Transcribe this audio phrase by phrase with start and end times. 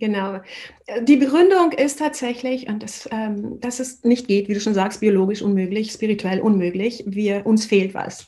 [0.00, 0.40] Genau.
[1.02, 5.00] Die Begründung ist tatsächlich, und das, ähm, dass es nicht geht, wie du schon sagst,
[5.00, 7.04] biologisch unmöglich, spirituell unmöglich.
[7.06, 8.26] Wir, uns fehlt was.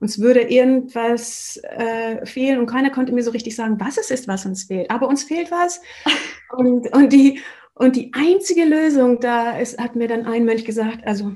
[0.00, 4.28] Uns würde irgendwas äh, fehlen und keiner konnte mir so richtig sagen, was es ist,
[4.28, 4.90] was uns fehlt.
[4.90, 5.80] Aber uns fehlt was.
[6.56, 7.40] und, und, die,
[7.74, 11.32] und die einzige Lösung da ist, hat mir dann ein Mönch gesagt, also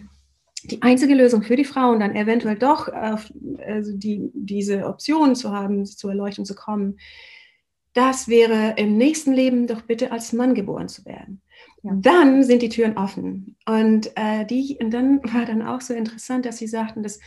[0.65, 3.33] die einzige Lösung für die Frauen dann eventuell doch auf
[3.67, 6.99] also die, diese Option zu haben, zur Erleuchtung zu kommen,
[7.95, 11.43] das wäre im nächsten Leben doch bitte als Mann geboren zu werden.
[11.83, 11.93] Ja.
[11.95, 13.57] Dann sind die Türen offen.
[13.67, 17.21] Und, äh, die, und dann war dann auch so interessant, dass sie sagten, dass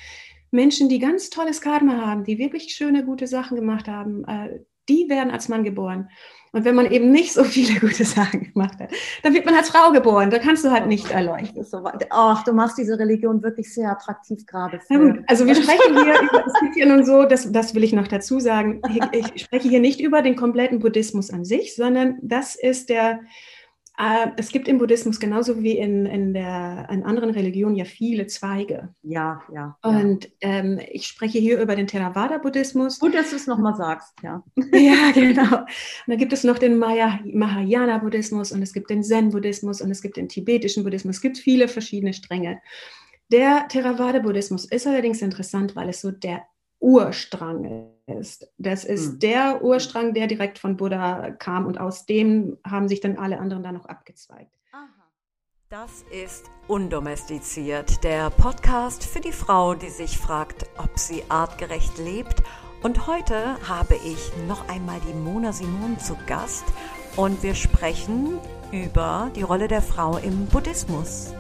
[0.51, 5.09] Menschen, die ganz tolles Karma haben, die wirklich schöne, gute Sachen gemacht haben, äh, die
[5.09, 6.09] werden als Mann geboren.
[6.55, 8.89] Und wenn man eben nicht so viele gute Sachen gemacht hat,
[9.23, 10.29] dann wird man als Frau geboren.
[10.29, 11.65] Da kannst du halt nicht erleuchten.
[12.09, 14.79] Ach, du machst diese Religion wirklich sehr attraktiv gerade.
[14.79, 15.21] Für.
[15.27, 18.07] Also wir sprechen hier über, es gibt hier nun so, das, das will ich noch
[18.07, 22.55] dazu sagen, ich, ich spreche hier nicht über den kompletten Buddhismus an sich, sondern das
[22.55, 23.19] ist der,
[24.37, 28.93] es gibt im Buddhismus genauso wie in, in, der, in anderen Religionen ja viele Zweige.
[29.03, 29.77] Ja, ja.
[29.83, 32.99] Und ähm, ich spreche hier über den Theravada-Buddhismus.
[32.99, 34.43] Gut, dass du es nochmal sagst, ja.
[34.73, 35.59] ja, genau.
[35.59, 40.17] Und da gibt es noch den Mahayana-Buddhismus und es gibt den Zen-Buddhismus und es gibt
[40.17, 41.17] den tibetischen Buddhismus.
[41.17, 42.59] Es gibt viele verschiedene Stränge.
[43.31, 46.43] Der Theravada-Buddhismus ist allerdings interessant, weil es so der
[46.79, 48.51] Urstrang ist.
[48.57, 49.19] Das ist hm.
[49.19, 53.63] der Urstrang, der direkt von Buddha kam und aus dem haben sich dann alle anderen
[53.63, 54.55] da noch abgezweigt.
[55.69, 62.43] Das ist Undomestiziert, der Podcast für die Frau, die sich fragt, ob sie artgerecht lebt.
[62.83, 66.65] Und heute habe ich noch einmal die Mona Simon zu Gast
[67.15, 68.39] und wir sprechen
[68.71, 71.33] über die Rolle der Frau im Buddhismus.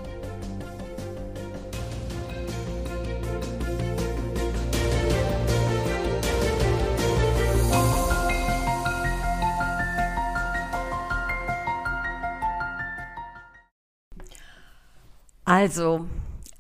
[15.65, 16.05] Also,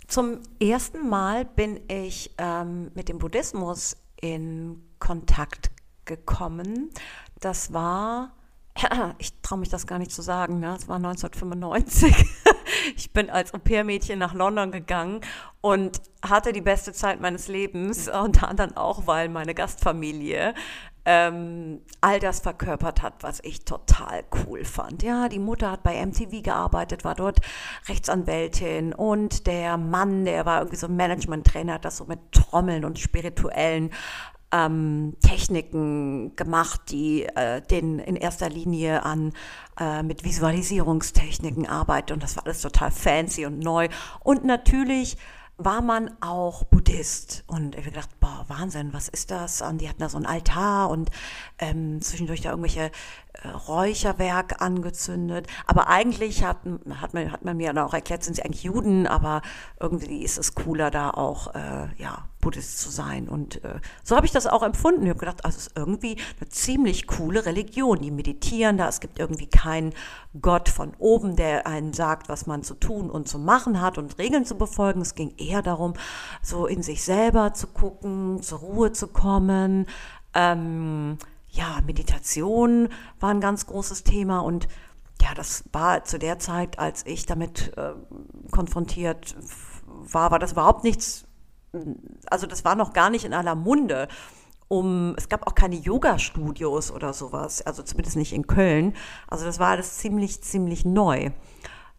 [0.07, 5.69] zum ersten Mal bin ich ähm, mit dem Buddhismus in Kontakt
[6.05, 6.89] gekommen.
[7.39, 8.33] Das war,
[9.19, 10.73] ich traue mich das gar nicht zu sagen, ne?
[10.73, 12.15] das war 1995.
[12.95, 15.21] ich bin als Au-pair-Mädchen nach London gegangen
[15.61, 20.55] und hatte die beste Zeit meines Lebens, unter anderem auch, weil meine Gastfamilie
[21.05, 25.03] ähm, all das verkörpert hat, was ich total cool fand.
[25.03, 27.39] Ja, die Mutter hat bei MTV gearbeitet, war dort
[27.87, 32.99] Rechtsanwältin und der Mann, der war irgendwie so Management-Trainer, hat das so mit Trommeln und
[32.99, 33.91] spirituellen
[34.51, 39.33] ähm, Techniken gemacht, die äh, den in erster Linie an
[39.79, 43.89] äh, mit Visualisierungstechniken arbeiten und das war alles total fancy und neu
[44.23, 45.17] und natürlich
[45.57, 47.43] war man auch Buddhist.
[47.47, 49.61] Und ich habe gedacht, boah, Wahnsinn, was ist das?
[49.61, 51.09] Und die hatten da so ein Altar und
[51.59, 52.91] ähm, zwischendurch da irgendwelche
[53.33, 55.47] äh, Räucherwerk angezündet.
[55.65, 56.57] Aber eigentlich hat,
[57.01, 59.41] hat, man, hat man mir dann auch erklärt, sind sie eigentlich Juden, aber
[59.79, 63.27] irgendwie ist es cooler, da auch äh, ja, Buddhist zu sein.
[63.27, 65.01] Und äh, so habe ich das auch empfunden.
[65.01, 67.99] Ich habe gedacht, also es ist irgendwie eine ziemlich coole Religion.
[67.99, 69.93] Die meditieren da, es gibt irgendwie keinen
[70.39, 74.19] Gott von oben, der einen sagt, was man zu tun und zu machen hat und
[74.19, 75.01] Regeln zu befolgen.
[75.01, 75.95] Es ging eher darum,
[76.43, 79.87] so in sich selber zu gucken, zur Ruhe zu kommen.
[80.35, 81.17] Ähm,
[81.49, 82.89] ja, Meditation
[83.19, 84.67] war ein ganz großes Thema und
[85.19, 87.93] ja, das war zu der Zeit, als ich damit äh,
[88.51, 89.35] konfrontiert
[89.87, 91.24] war, war das überhaupt nichts,
[92.29, 94.07] also das war noch gar nicht in aller Munde.
[94.67, 98.93] Um, es gab auch keine Yoga-Studios oder sowas, also zumindest nicht in Köln.
[99.27, 101.29] Also das war alles ziemlich, ziemlich neu.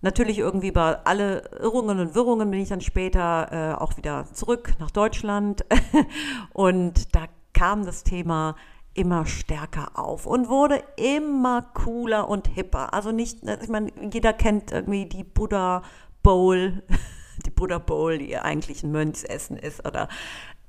[0.03, 4.75] Natürlich irgendwie bei alle Irrungen und Wirrungen bin ich dann später äh, auch wieder zurück
[4.79, 5.65] nach Deutschland
[6.53, 8.57] und da kam das Thema
[8.95, 12.95] immer stärker auf und wurde immer cooler und hipper.
[12.95, 15.83] Also nicht, ich meine, jeder kennt irgendwie die Buddha
[16.23, 16.83] Bowl,
[17.45, 20.09] die Buddha Bowl, die eigentlich ein Mönchsessen ist oder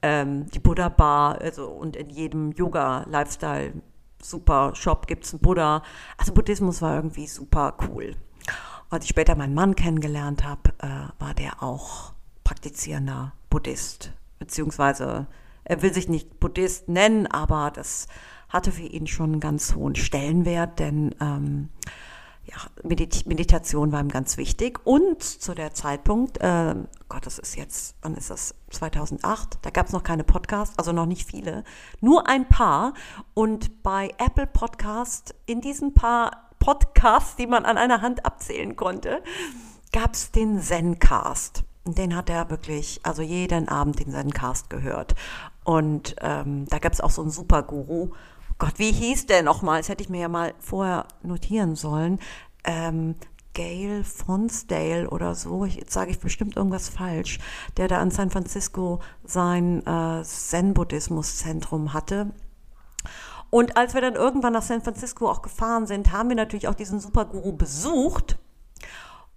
[0.01, 3.73] ähm, die Buddha Bar, also und in jedem Yoga-Lifestyle
[4.21, 5.83] super Shop gibt es einen Buddha.
[6.17, 8.15] Also Buddhismus war irgendwie super cool.
[8.89, 15.27] Als ich später meinen Mann kennengelernt habe, äh, war der auch praktizierender Buddhist, beziehungsweise
[15.65, 18.07] er will sich nicht Buddhist nennen, aber das
[18.47, 21.69] hatte für ihn schon einen ganz hohen Stellenwert, denn ähm,
[22.49, 24.79] ja, Medit Meditation war ihm ganz wichtig.
[24.85, 26.75] Und zu der Zeitpunkt, äh,
[27.09, 28.55] Gott, das ist jetzt, wann ist das?
[28.69, 31.63] 2008, da gab es noch keine Podcasts, also noch nicht viele,
[32.01, 32.93] nur ein paar.
[33.33, 39.21] Und bei Apple Podcast, in diesen paar Podcasts, die man an einer Hand abzählen konnte,
[39.91, 41.63] gab es den Zencast.
[41.85, 45.15] Den hat er wirklich, also jeden Abend den Zencast gehört.
[45.63, 48.11] Und ähm, da gab es auch so einen super Guru.
[48.59, 49.79] Gott, wie hieß der nochmal?
[49.79, 52.19] Das hätte ich mir ja mal vorher notieren sollen.
[52.63, 53.15] Ähm,
[53.53, 57.39] Gail Fonsdale oder so, jetzt sage ich bestimmt irgendwas falsch,
[57.75, 62.33] der da in San Francisco sein äh, Zen-Buddhismus-Zentrum hatte.
[63.49, 66.75] Und als wir dann irgendwann nach San Francisco auch gefahren sind, haben wir natürlich auch
[66.75, 68.37] diesen Superguru besucht.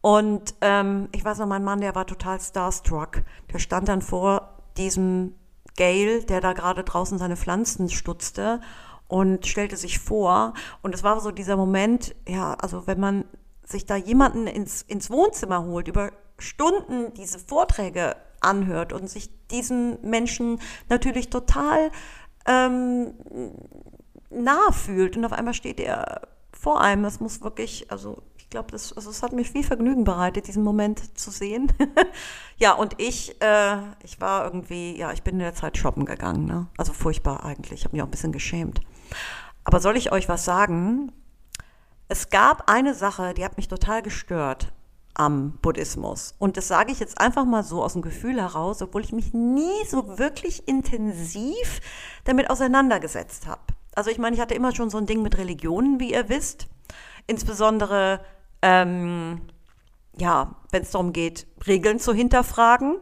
[0.03, 3.23] Und ähm, ich weiß noch, mein Mann, der war total starstruck.
[3.53, 5.35] Der stand dann vor diesem
[5.77, 8.61] Gail, der da gerade draußen seine Pflanzen stutzte
[9.11, 10.55] und stellte sich vor.
[10.83, 13.25] Und es war so dieser Moment, ja, also wenn man
[13.65, 20.01] sich da jemanden ins, ins Wohnzimmer holt, über Stunden diese Vorträge anhört und sich diesen
[20.03, 21.91] Menschen natürlich total
[22.47, 23.15] ähm,
[24.31, 26.23] nah fühlt und auf einmal steht er
[26.53, 27.03] vor einem.
[27.03, 30.63] Das muss wirklich, also ich glaube, das, also es hat mir viel Vergnügen bereitet, diesen
[30.63, 31.73] Moment zu sehen.
[32.59, 36.47] ja, und ich, äh, ich war irgendwie, ja, ich bin in der Zeit shoppen gegangen.
[36.47, 36.69] Ne?
[36.77, 37.81] Also furchtbar eigentlich.
[37.81, 38.81] Ich habe mich auch ein bisschen geschämt.
[39.65, 41.13] Aber soll ich euch was sagen?
[42.09, 44.73] Es gab eine Sache, die hat mich total gestört
[45.15, 46.35] am Buddhismus.
[46.39, 49.35] Und das sage ich jetzt einfach mal so aus dem Gefühl heraus, obwohl ich mich
[49.35, 51.81] nie so wirklich intensiv
[52.25, 53.61] damit auseinandergesetzt habe.
[53.95, 56.69] Also ich meine, ich hatte immer schon so ein Ding mit Religionen, wie ihr wisst.
[57.27, 58.21] Insbesondere,
[58.63, 59.43] ähm,
[60.17, 62.97] ja, wenn es darum geht, Regeln zu hinterfragen.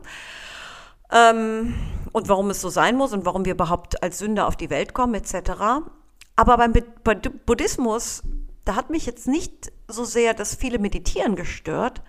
[1.13, 1.75] Ähm,
[2.13, 4.93] und warum es so sein muss und warum wir überhaupt als Sünder auf die Welt
[4.93, 5.83] kommen, etc.
[6.39, 6.73] Aber beim
[7.47, 8.23] Buddhismus
[8.69, 12.03] da hat mich jetzt nicht so sehr das viele Meditieren gestört,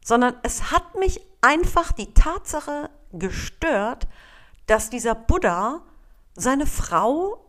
[0.00, 4.06] sondern es hat mich einfach die Tatsache gestört,
[4.66, 5.82] dass dieser Buddha
[6.36, 7.44] seine Frau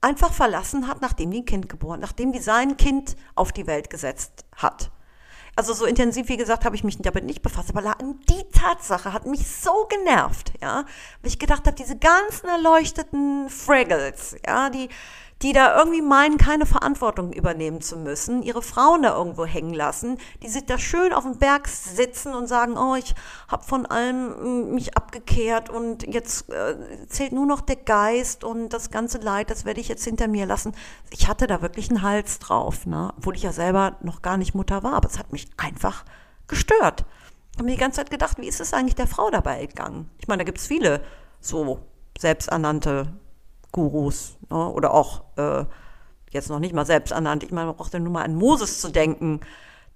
[0.00, 3.90] einfach verlassen hat, nachdem die ein Kind geboren, nachdem die sein Kind auf die Welt
[3.90, 4.90] gesetzt hat.
[5.54, 7.96] Also so intensiv, wie gesagt, habe ich mich damit nicht befasst, aber
[8.28, 10.84] die Tatsache hat mich so genervt, ja,
[11.22, 14.88] weil ich gedacht habe, diese ganzen erleuchteten Fraggles, ja, die,
[15.42, 20.18] die da irgendwie meinen, keine Verantwortung übernehmen zu müssen, ihre Frauen da irgendwo hängen lassen,
[20.42, 23.14] die sich da schön auf dem Berg sitzen und sagen, oh, ich
[23.48, 28.70] habe von allem mm, mich abgekehrt und jetzt äh, zählt nur noch der Geist und
[28.70, 30.74] das ganze Leid, das werde ich jetzt hinter mir lassen.
[31.10, 33.12] Ich hatte da wirklich einen Hals drauf, ne?
[33.16, 36.04] obwohl ich ja selber noch gar nicht Mutter war, aber es hat mich einfach
[36.48, 37.06] gestört.
[37.52, 40.10] Ich habe mir die ganze Zeit gedacht, wie ist es eigentlich der Frau dabei gegangen?
[40.18, 41.02] Ich meine, da gibt es viele
[41.40, 41.80] so
[42.18, 43.12] selbsternannte
[43.72, 44.68] Gurus ne?
[44.68, 45.64] oder auch äh,
[46.30, 47.42] jetzt noch nicht mal selbst ernannt.
[47.42, 49.40] Ich meine, man braucht ja nur mal an Moses zu denken.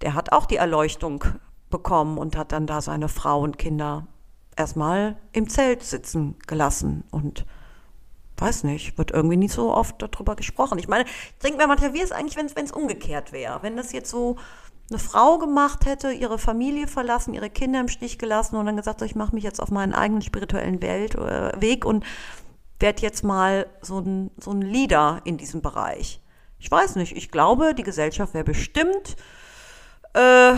[0.00, 1.24] Der hat auch die Erleuchtung
[1.70, 4.06] bekommen und hat dann da seine Frau und Kinder
[4.56, 7.44] erstmal im Zelt sitzen gelassen und
[8.36, 10.78] weiß nicht, wird irgendwie nicht so oft darüber gesprochen.
[10.78, 13.62] Ich meine, ich denke mir manchmal, wie es eigentlich, wenn es umgekehrt wäre.
[13.62, 14.36] Wenn das jetzt so
[14.90, 19.00] eine Frau gemacht hätte, ihre Familie verlassen, ihre Kinder im Stich gelassen und dann gesagt,
[19.02, 22.04] ich mache mich jetzt auf meinen eigenen spirituellen Welt, äh, Weg und
[22.78, 26.20] werde jetzt mal so ein, so ein Leader in diesem Bereich.
[26.58, 29.16] Ich weiß nicht, ich glaube, die Gesellschaft wäre bestimmt,
[30.14, 30.54] äh,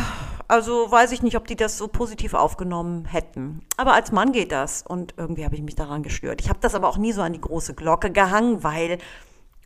[0.48, 3.62] also weiß ich nicht, ob die das so positiv aufgenommen hätten.
[3.76, 6.40] Aber als Mann geht das und irgendwie habe ich mich daran gestört.
[6.40, 8.98] Ich habe das aber auch nie so an die große Glocke gehangen, weil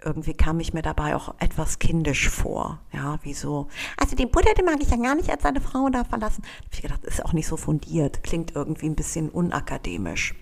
[0.03, 2.81] irgendwie kam ich mir dabei auch etwas kindisch vor.
[2.93, 3.69] Ja, wie so,
[3.99, 6.43] also den Buddha, den mag ich ja gar nicht als seine Frau da verlassen.
[6.43, 10.35] Da habe ich gedacht, ist auch nicht so fundiert, klingt irgendwie ein bisschen unakademisch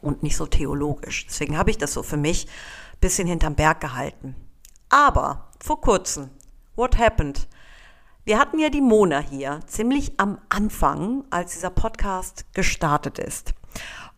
[0.00, 1.26] und nicht so theologisch.
[1.26, 4.34] Deswegen habe ich das so für mich ein bisschen hinterm Berg gehalten.
[4.88, 6.30] Aber vor kurzem,
[6.76, 7.48] what happened?
[8.24, 13.54] Wir hatten ja die Mona hier ziemlich am Anfang, als dieser Podcast gestartet ist.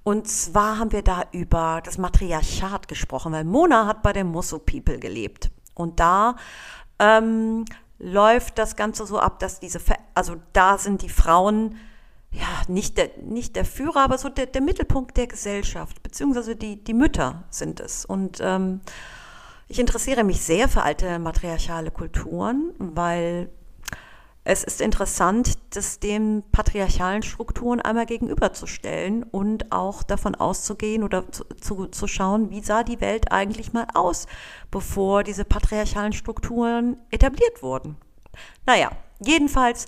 [0.03, 4.59] Und zwar haben wir da über das Matriarchat gesprochen, weil Mona hat bei den Musso
[4.59, 5.51] People gelebt.
[5.75, 6.37] Und da
[6.99, 7.65] ähm,
[7.99, 9.81] läuft das Ganze so ab, dass diese,
[10.15, 11.77] also da sind die Frauen
[12.33, 16.83] ja, nicht der, nicht der Führer, aber so der, der Mittelpunkt der Gesellschaft, beziehungsweise die,
[16.83, 18.05] die Mütter sind es.
[18.05, 18.81] Und ähm,
[19.69, 23.51] ich interessiere mich sehr für alte matriarchale Kulturen, weil
[24.43, 31.45] es ist interessant, das den patriarchalen Strukturen einmal gegenüberzustellen und auch davon auszugehen oder zu,
[31.61, 34.27] zu, zu schauen, wie sah die Welt eigentlich mal aus,
[34.71, 37.97] bevor diese patriarchalen Strukturen etabliert wurden.
[38.67, 39.87] Naja, jedenfalls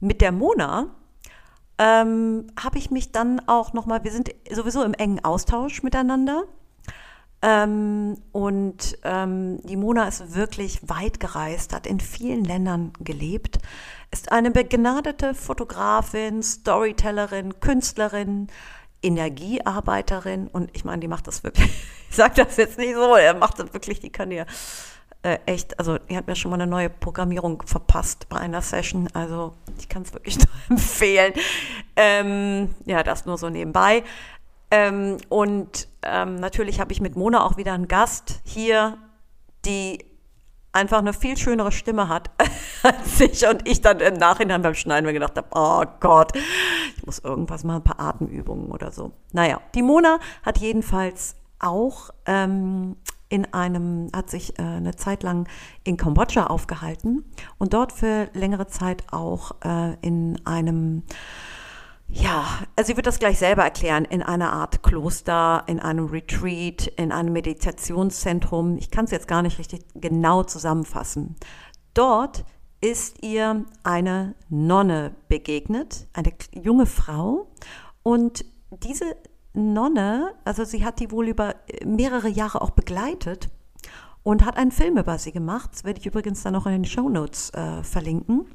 [0.00, 0.86] mit der Mona
[1.80, 6.44] ähm, habe ich mich dann auch nochmal, wir sind sowieso im engen Austausch miteinander.
[7.40, 13.60] Ähm, und ähm, die Mona ist wirklich weit gereist, hat in vielen Ländern gelebt,
[14.10, 18.48] ist eine begnadete Fotografin, Storytellerin, Künstlerin,
[19.02, 21.70] Energiearbeiterin und ich meine, die macht das wirklich,
[22.10, 24.44] ich sage das jetzt nicht so, er macht das wirklich, die kann ja
[25.22, 29.08] äh, echt, also er hat mir schon mal eine neue Programmierung verpasst bei einer Session.
[29.12, 31.34] Also ich kann es wirklich nur empfehlen.
[31.96, 34.02] Ähm, ja, das nur so nebenbei.
[34.70, 38.96] Ähm, und ähm, natürlich habe ich mit Mona auch wieder einen Gast hier,
[39.64, 40.04] die
[40.72, 42.30] einfach eine viel schönere Stimme hat
[42.82, 46.32] als ich und ich dann im Nachhinein beim Schneiden mir gedacht habe, oh Gott,
[46.96, 49.12] ich muss irgendwas mal ein paar Atemübungen oder so.
[49.32, 52.96] Naja, die Mona hat jedenfalls auch ähm,
[53.30, 55.48] in einem, hat sich äh, eine Zeit lang
[55.84, 57.24] in Kambodscha aufgehalten
[57.58, 61.04] und dort für längere Zeit auch äh, in einem
[62.12, 62.44] ja,
[62.74, 67.12] also sie wird das gleich selber erklären, in einer Art Kloster, in einem Retreat, in
[67.12, 68.78] einem Meditationszentrum.
[68.78, 71.36] Ich kann es jetzt gar nicht richtig genau zusammenfassen.
[71.94, 72.44] Dort
[72.80, 77.46] ist ihr eine Nonne begegnet, eine junge Frau.
[78.02, 78.44] Und
[78.82, 79.16] diese
[79.52, 83.48] Nonne, also sie hat die wohl über mehrere Jahre auch begleitet
[84.22, 85.70] und hat einen Film über sie gemacht.
[85.72, 88.46] Das werde ich übrigens dann noch in den Show Notes äh, verlinken.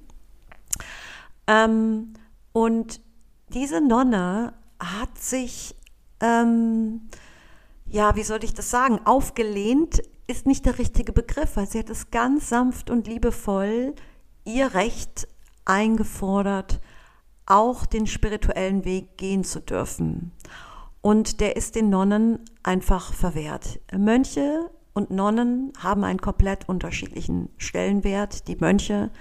[1.48, 2.14] Ähm,
[2.54, 3.02] und
[3.50, 5.75] diese Nonne hat sich,
[6.22, 7.10] ähm,
[7.88, 11.90] ja, wie soll ich das sagen, aufgelehnt ist nicht der richtige Begriff, weil sie hat
[11.90, 13.94] es ganz sanft und liebevoll
[14.44, 15.28] ihr Recht
[15.66, 16.80] eingefordert,
[17.46, 20.32] auch den spirituellen Weg gehen zu dürfen.
[21.06, 23.80] Und der ist den Nonnen einfach verwehrt.
[23.96, 28.48] Mönche und Nonnen haben einen komplett unterschiedlichen Stellenwert.
[28.48, 29.12] Die Mönche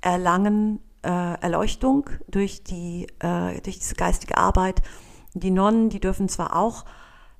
[0.00, 4.82] erlangen äh, Erleuchtung durch, die, äh, durch diese geistige Arbeit.
[5.32, 6.84] Die Nonnen, die dürfen zwar auch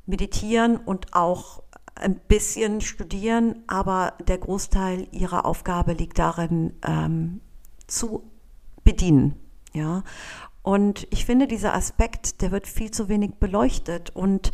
[0.07, 1.65] meditieren und auch
[1.97, 7.41] ein bisschen studieren, aber der Großteil ihrer Aufgabe liegt darin, ähm,
[7.89, 8.23] zu
[8.85, 9.35] bedienen.
[9.73, 10.05] Ja?
[10.63, 14.11] Und ich finde, dieser Aspekt, der wird viel zu wenig beleuchtet.
[14.11, 14.53] Und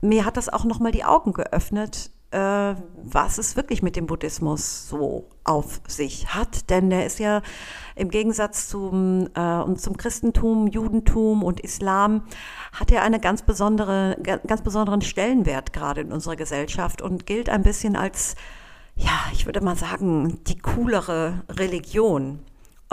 [0.00, 4.88] mir hat das auch nochmal die Augen geöffnet, äh, was es wirklich mit dem Buddhismus
[4.88, 6.68] so auf sich hat.
[6.68, 7.42] Denn der ist ja
[7.94, 12.24] im Gegensatz zum, äh, zum Christentum, Judentum und Islam,
[12.72, 17.62] hat er einen ganz, besondere, ganz besonderen Stellenwert gerade in unserer Gesellschaft und gilt ein
[17.62, 18.34] bisschen als,
[18.96, 22.40] ja, ich würde mal sagen, die coolere Religion,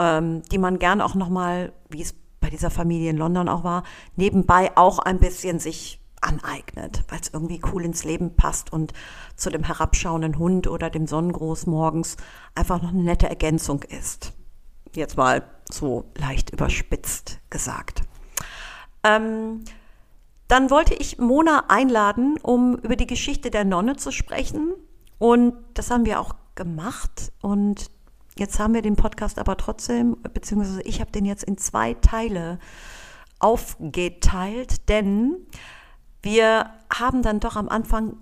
[0.02, 3.84] ähm, die man gern auch nochmal, wie es bei dieser Familie in London auch war,
[4.16, 8.92] nebenbei auch ein bisschen sich aneignet, weil es irgendwie cool ins Leben passt und
[9.36, 12.16] zu dem herabschauenden Hund oder dem Sonnengruß morgens
[12.54, 14.32] einfach noch eine nette Ergänzung ist.
[14.94, 18.02] Jetzt mal so leicht überspitzt gesagt.
[19.04, 19.64] Ähm,
[20.48, 24.74] dann wollte ich Mona einladen, um über die Geschichte der Nonne zu sprechen.
[25.18, 27.32] Und das haben wir auch gemacht.
[27.40, 27.90] Und
[28.38, 32.58] jetzt haben wir den Podcast aber trotzdem, beziehungsweise ich habe den jetzt in zwei Teile
[33.38, 35.36] aufgeteilt, denn
[36.22, 38.16] wir haben dann doch am Anfang,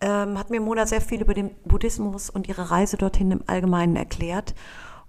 [0.00, 3.96] ähm, hat mir Mona sehr viel über den Buddhismus und ihre Reise dorthin im Allgemeinen
[3.96, 4.54] erklärt.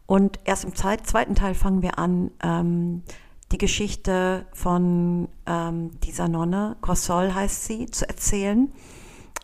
[0.05, 3.03] Und erst im zweiten Teil fangen wir an, ähm,
[3.51, 8.71] die Geschichte von ähm, dieser Nonne, Kossol heißt sie, zu erzählen.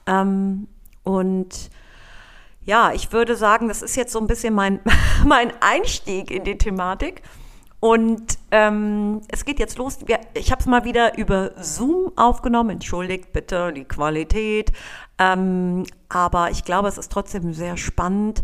[0.08, 0.68] Ähm,
[1.04, 1.70] und
[2.66, 4.80] ja, ich würde sagen, das ist jetzt so ein bisschen mein,
[5.26, 7.22] mein Einstieg in die Thematik.
[7.80, 10.00] Und ähm, es geht jetzt los.
[10.34, 12.72] Ich habe es mal wieder über Zoom aufgenommen.
[12.72, 14.72] Entschuldigt bitte die Qualität.
[15.20, 18.42] Ähm, aber ich glaube, es ist trotzdem sehr spannend.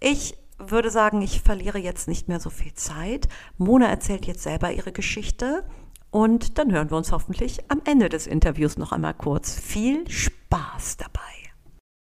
[0.00, 3.28] Ich würde sagen, ich verliere jetzt nicht mehr so viel Zeit.
[3.58, 5.64] Mona erzählt jetzt selber ihre Geschichte.
[6.10, 9.58] Und dann hören wir uns hoffentlich am Ende des Interviews noch einmal kurz.
[9.60, 11.20] Viel Spaß dabei.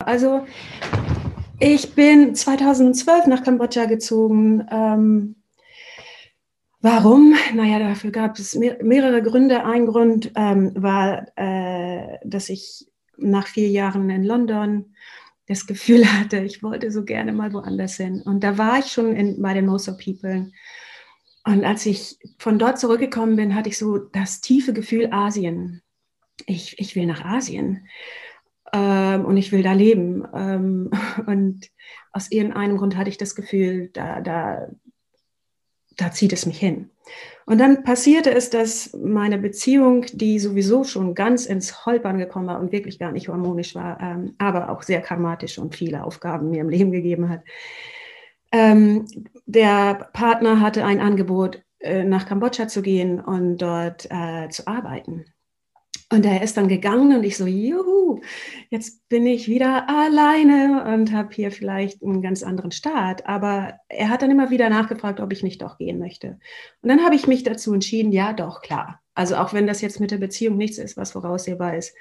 [0.03, 0.45] Also,
[1.59, 4.67] ich bin 2012 nach Kambodscha gezogen.
[4.69, 5.35] Ähm,
[6.85, 7.33] Warum?
[7.55, 9.65] Naja, dafür gab es mehrere Gründe.
[9.65, 12.85] Ein Grund ähm, war, äh, dass ich
[13.17, 14.93] nach vier Jahren in London
[15.47, 18.21] das Gefühl hatte, ich wollte so gerne mal woanders hin.
[18.21, 20.51] Und da war ich schon in, bei den Moso People.
[21.43, 25.81] Und als ich von dort zurückgekommen bin, hatte ich so das tiefe Gefühl Asien.
[26.45, 27.87] Ich, ich will nach Asien
[28.73, 30.27] ähm, und ich will da leben.
[30.33, 30.91] Ähm,
[31.25, 31.69] und
[32.11, 34.67] aus irgendeinem Grund hatte ich das Gefühl, da, da,
[35.97, 36.89] da zieht es mich hin.
[37.45, 42.59] Und dann passierte es, dass meine Beziehung, die sowieso schon ganz ins Holpern gekommen war
[42.59, 46.61] und wirklich gar nicht harmonisch war, ähm, aber auch sehr karmatisch und viele Aufgaben mir
[46.61, 47.43] im Leben gegeben hat,
[48.51, 49.05] ähm,
[49.45, 55.25] der Partner hatte ein Angebot, äh, nach Kambodscha zu gehen und dort äh, zu arbeiten.
[56.15, 58.21] Und er ist dann gegangen und ich so, juhu,
[58.69, 63.25] jetzt bin ich wieder alleine und habe hier vielleicht einen ganz anderen Start.
[63.25, 66.39] Aber er hat dann immer wieder nachgefragt, ob ich nicht doch gehen möchte.
[66.81, 69.01] Und dann habe ich mich dazu entschieden, ja, doch, klar.
[69.13, 71.93] Also auch wenn das jetzt mit der Beziehung nichts ist, was voraussehbar ist.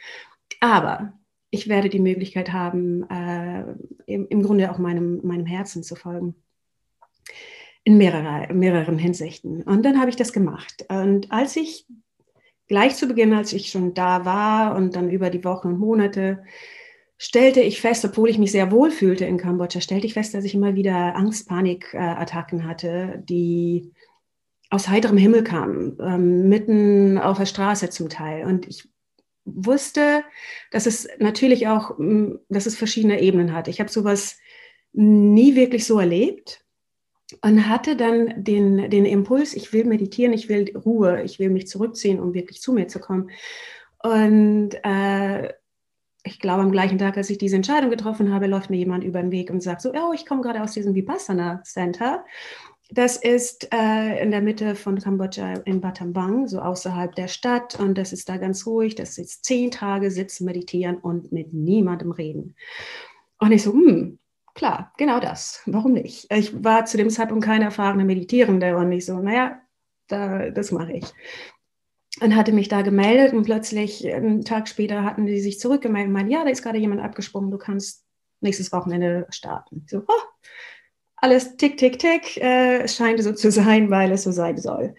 [0.61, 1.15] Aber
[1.51, 3.65] ich werde die Möglichkeit haben, äh,
[4.07, 6.37] im, im, Grunde auch meinem, meinem Herzen zu folgen.
[7.83, 9.63] In mehrerer, mehreren Hinsichten.
[9.63, 10.87] Und dann habe ich das gemacht.
[10.89, 11.87] Und als ich
[12.69, 16.43] gleich zu Beginn, als ich schon da war und dann über die Wochen und Monate
[17.19, 20.45] stellte ich fest, obwohl ich mich sehr wohl fühlte in Kambodscha, stellte ich fest, dass
[20.45, 23.93] ich immer wieder Angst, Panikattacken hatte, die
[24.71, 28.45] aus heiterem Himmel kamen, ähm, mitten auf der Straße zum Teil.
[28.45, 28.89] Und ich
[29.45, 30.25] wusste,
[30.71, 31.97] dass es natürlich auch,
[32.49, 33.69] dass es verschiedene Ebenen hat.
[33.69, 34.39] Ich habe sowas
[34.93, 36.64] nie wirklich so erlebt
[37.41, 41.67] und hatte dann den, den Impuls, ich will meditieren, ich will Ruhe, ich will mich
[41.67, 43.31] zurückziehen, um wirklich zu mir zu kommen.
[44.03, 45.53] Und äh,
[46.25, 49.21] ich glaube, am gleichen Tag, als ich diese Entscheidung getroffen habe, läuft mir jemand über
[49.21, 52.25] den Weg und sagt so, oh, ich komme gerade aus diesem Vipassana Center.
[52.91, 57.79] Das ist äh, in der Mitte von Kambodscha in Battambang, so außerhalb der Stadt.
[57.79, 58.95] Und das ist da ganz ruhig.
[58.95, 62.55] Das ist zehn Tage sitzen, meditieren und mit niemandem reden.
[63.39, 64.19] Und ich so, hm,
[64.55, 65.63] klar, genau das.
[65.67, 66.33] Warum nicht?
[66.33, 69.61] Ich war zu dem Zeitpunkt keine erfahrene Meditierende und ich so, naja,
[70.09, 71.13] da, das mache ich
[72.21, 76.13] und hatte mich da gemeldet und plötzlich einen Tag später hatten die sich zurückgemeldet und
[76.13, 78.05] meinen, ja, da ist gerade jemand abgesprungen, du kannst
[78.41, 79.85] nächstes Wochenende starten.
[79.89, 80.23] So, oh,
[81.17, 84.95] alles tick, tick, tick, äh, es scheint so zu sein, weil es so sein soll.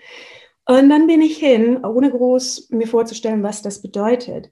[0.68, 4.52] Und dann bin ich hin, ohne groß mir vorzustellen, was das bedeutet.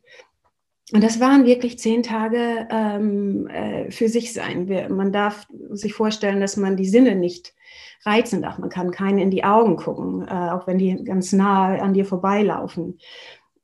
[0.93, 4.67] Und das waren wirklich zehn Tage ähm, äh, für sich sein.
[4.67, 7.55] Wir, man darf sich vorstellen, dass man die Sinne nicht
[8.05, 8.59] reizen darf.
[8.59, 12.05] Man kann keinen in die Augen gucken, äh, auch wenn die ganz nah an dir
[12.05, 12.99] vorbeilaufen.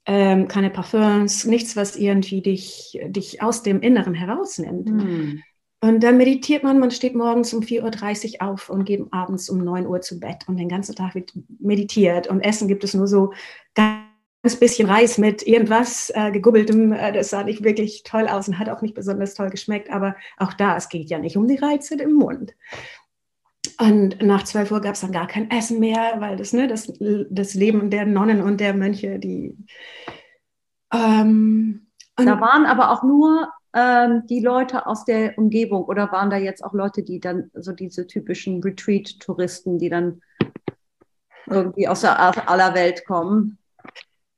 [0.08, 4.90] Ähm, keine Parfums, nichts, was irgendwie dich, dich aus dem Inneren herausnimmt.
[4.90, 5.44] Hm.
[5.82, 9.60] Und dann meditiert man, man steht morgens um 4.30 Uhr auf und geht abends um
[9.60, 12.28] 9 Uhr zu Bett und den ganzen Tag wird meditiert.
[12.28, 13.34] Und Essen gibt es nur so
[13.76, 14.09] ganz
[14.42, 16.94] bisschen Reis mit irgendwas äh, gegubbeltem.
[16.94, 19.92] Äh, das sah nicht wirklich toll aus und hat auch nicht besonders toll geschmeckt.
[19.92, 22.54] Aber auch da, es geht ja nicht um die Reize im Mund.
[23.80, 26.92] Und nach 12 Uhr gab es dann gar kein Essen mehr, weil das, ne, das,
[27.30, 29.56] das Leben der Nonnen und der Mönche, die.
[30.94, 36.38] Ähm, da waren aber auch nur ähm, die Leute aus der Umgebung oder waren da
[36.38, 40.22] jetzt auch Leute, die dann so diese typischen Retreat-Touristen, die dann
[41.48, 43.58] irgendwie aus der aller Welt kommen?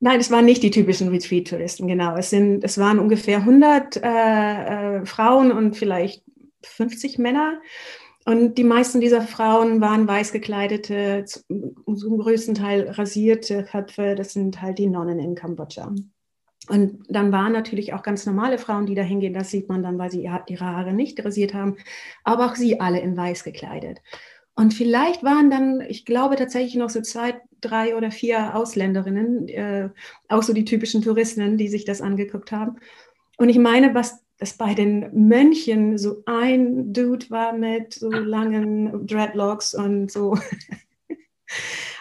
[0.03, 2.17] Nein, es waren nicht die typischen Retreat-Touristen, genau.
[2.17, 6.23] Es, sind, es waren ungefähr 100 äh, äh, Frauen und vielleicht
[6.63, 7.61] 50 Männer.
[8.25, 14.15] Und die meisten dieser Frauen waren weiß gekleidete, zum größten Teil rasierte Köpfe.
[14.15, 15.93] Das sind halt die Nonnen in Kambodscha.
[16.67, 19.35] Und dann waren natürlich auch ganz normale Frauen, die da hingehen.
[19.35, 21.77] Das sieht man dann, weil sie ihre Haare nicht rasiert haben.
[22.23, 23.99] Aber auch sie alle in weiß gekleidet.
[24.55, 29.89] Und vielleicht waren dann, ich glaube tatsächlich noch so zwei, drei oder vier Ausländerinnen, äh,
[30.27, 32.77] auch so die typischen Touristinnen, die sich das angeguckt haben.
[33.37, 39.05] Und ich meine, was dass bei den Mönchen so ein Dude war mit so langen
[39.05, 40.37] Dreadlocks und so.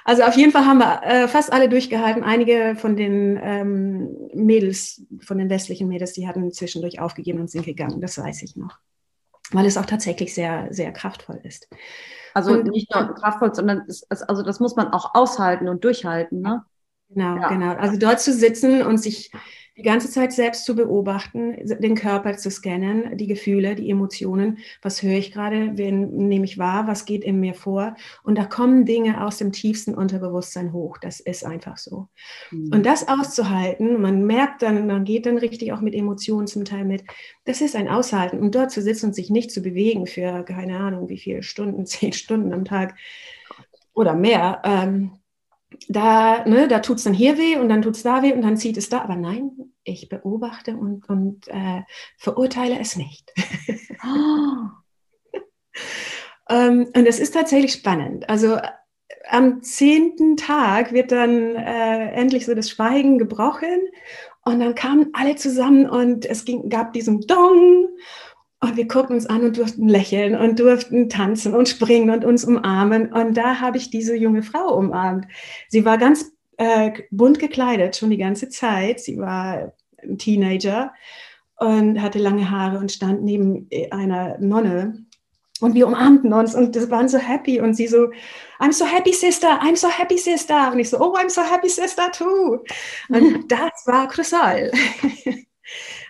[0.05, 2.25] Also auf jeden Fall haben wir äh, fast alle durchgehalten.
[2.25, 7.67] Einige von den ähm, Mädels, von den westlichen Mädels, die hatten zwischendurch aufgegeben und sind
[7.67, 8.01] gegangen.
[8.01, 8.79] Das weiß ich noch.
[9.51, 11.69] Weil es auch tatsächlich sehr, sehr kraftvoll ist.
[12.35, 16.41] Also und, nicht nur kraftvoll, sondern es, also das muss man auch aushalten und durchhalten.
[16.41, 16.65] Ne?
[17.09, 17.49] Genau, ja.
[17.49, 17.75] genau.
[17.75, 19.31] Also dort zu sitzen und sich
[19.81, 25.03] die ganze Zeit selbst zu beobachten, den Körper zu scannen, die Gefühle, die Emotionen, was
[25.03, 27.97] höre ich gerade, wen nehme ich wahr, was geht in mir vor.
[28.23, 30.99] Und da kommen Dinge aus dem tiefsten Unterbewusstsein hoch.
[30.99, 32.09] Das ist einfach so.
[32.51, 32.73] Mhm.
[32.75, 36.85] Und das auszuhalten, man merkt dann, man geht dann richtig auch mit Emotionen zum Teil
[36.85, 37.03] mit,
[37.45, 38.39] das ist ein Aushalten.
[38.39, 41.87] Und dort zu sitzen und sich nicht zu bewegen für keine Ahnung, wie viele Stunden,
[41.87, 42.97] zehn Stunden am Tag
[43.95, 44.61] oder mehr.
[44.63, 45.13] Ähm,
[45.89, 48.43] da, ne, da tut es dann hier weh und dann tut es da weh und
[48.43, 49.03] dann zieht es da.
[49.03, 49.53] Aber nein,
[49.85, 51.83] ich beobachte und, und äh,
[52.19, 53.33] verurteile es nicht.
[54.05, 55.39] oh.
[56.51, 58.29] ähm, und es ist tatsächlich spannend.
[58.29, 58.59] Also
[59.29, 63.81] am zehnten Tag wird dann äh, endlich so das Schweigen gebrochen
[64.45, 67.89] und dann kamen alle zusammen und es ging, gab diesen Dong
[68.61, 72.45] und wir guckten uns an und durften lächeln und durften tanzen und springen und uns
[72.45, 73.13] umarmen.
[73.13, 75.27] Und da habe ich diese junge Frau umarmt.
[75.69, 79.01] Sie war ganz äh, bunt gekleidet, schon die ganze Zeit.
[79.01, 80.93] Sie war ein Teenager
[81.57, 85.07] und hatte lange Haare und stand neben einer Nonne.
[85.61, 87.61] Und wir umarmten uns und waren so happy.
[87.61, 88.11] Und sie so,
[88.59, 90.73] I'm so happy, sister, I'm so happy, sister.
[90.73, 92.59] Und ich so, oh, I'm so happy, sister, too.
[93.09, 94.71] Und das war Chrysal.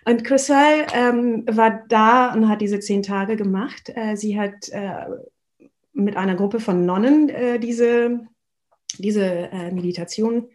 [0.04, 3.92] Und Chrysal ähm, war da und hat diese zehn Tage gemacht.
[3.94, 5.06] Äh, sie hat äh,
[5.92, 8.20] mit einer Gruppe von Nonnen äh, diese,
[8.98, 10.48] diese äh, Meditation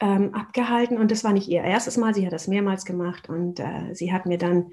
[0.00, 0.96] ähm, abgehalten.
[0.98, 3.28] Und das war nicht ihr erstes Mal, sie hat das mehrmals gemacht.
[3.28, 4.70] Und äh, sie hat mir dann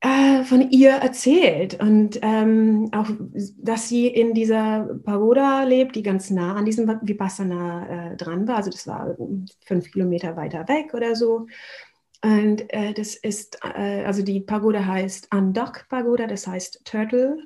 [0.00, 3.08] äh, von ihr erzählt und ähm, auch,
[3.58, 8.58] dass sie in dieser Pagoda lebt, die ganz nah an diesem Vipassana dran war.
[8.58, 9.16] Also das war
[9.64, 11.46] fünf Kilometer weiter weg oder so.
[12.22, 17.38] Und äh, das ist, äh, also die Pagoda heißt Andok Pagoda, das heißt Turtle.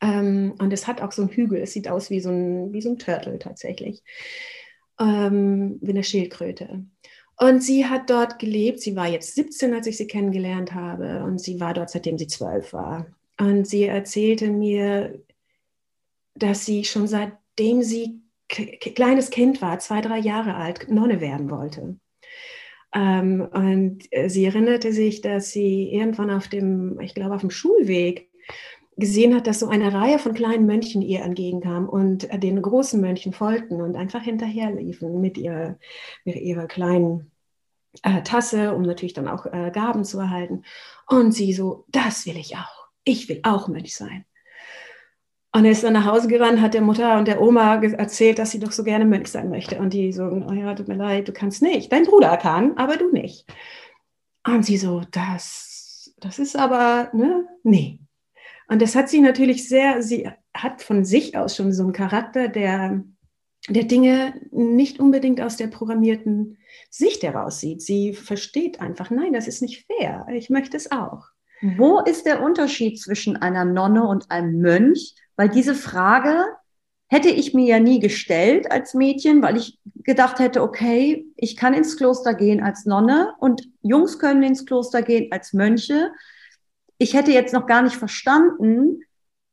[0.00, 2.82] Ähm, und es hat auch so einen Hügel, es sieht aus wie so ein, wie
[2.82, 4.02] so ein Turtle tatsächlich,
[5.00, 6.84] ähm, wie eine Schildkröte.
[7.36, 8.80] Und sie hat dort gelebt.
[8.80, 11.24] Sie war jetzt 17, als ich sie kennengelernt habe.
[11.24, 13.06] Und sie war dort, seitdem sie 12 war.
[13.38, 15.18] Und sie erzählte mir,
[16.34, 21.96] dass sie schon seitdem sie kleines Kind war, zwei, drei Jahre alt, Nonne werden wollte.
[22.94, 28.28] Ähm, und sie erinnerte sich, dass sie irgendwann auf dem, ich glaube, auf dem Schulweg
[28.96, 33.32] gesehen hat, dass so eine Reihe von kleinen Mönchen ihr entgegenkam und den großen Mönchen
[33.32, 35.78] folgten und einfach hinterherliefen mit ihrer,
[36.24, 37.30] mit ihrer kleinen
[38.02, 40.64] äh, Tasse, um natürlich dann auch äh, Gaben zu erhalten.
[41.06, 42.88] Und sie so, das will ich auch.
[43.04, 44.24] Ich will auch Mönch sein.
[45.54, 48.52] Und er ist dann nach Hause gerannt, hat der Mutter und der Oma erzählt, dass
[48.52, 49.78] sie doch so gerne Mönch sein möchte.
[49.78, 51.92] Und die so, oh ja, tut mir leid, du kannst nicht.
[51.92, 53.46] Dein Bruder kann, aber du nicht.
[54.46, 58.00] Und sie so, das, das ist aber, ne, nee.
[58.66, 62.48] Und das hat sie natürlich sehr, sie hat von sich aus schon so einen Charakter,
[62.48, 63.04] der,
[63.68, 66.56] der Dinge nicht unbedingt aus der programmierten
[66.88, 67.82] Sicht heraus sieht.
[67.82, 70.26] Sie versteht einfach, nein, das ist nicht fair.
[70.32, 71.26] Ich möchte es auch.
[71.76, 75.14] Wo ist der Unterschied zwischen einer Nonne und einem Mönch?
[75.36, 76.44] Weil diese Frage
[77.08, 81.74] hätte ich mir ja nie gestellt als Mädchen, weil ich gedacht hätte, okay, ich kann
[81.74, 86.10] ins Kloster gehen als Nonne und Jungs können ins Kloster gehen als Mönche.
[86.96, 89.02] Ich hätte jetzt noch gar nicht verstanden,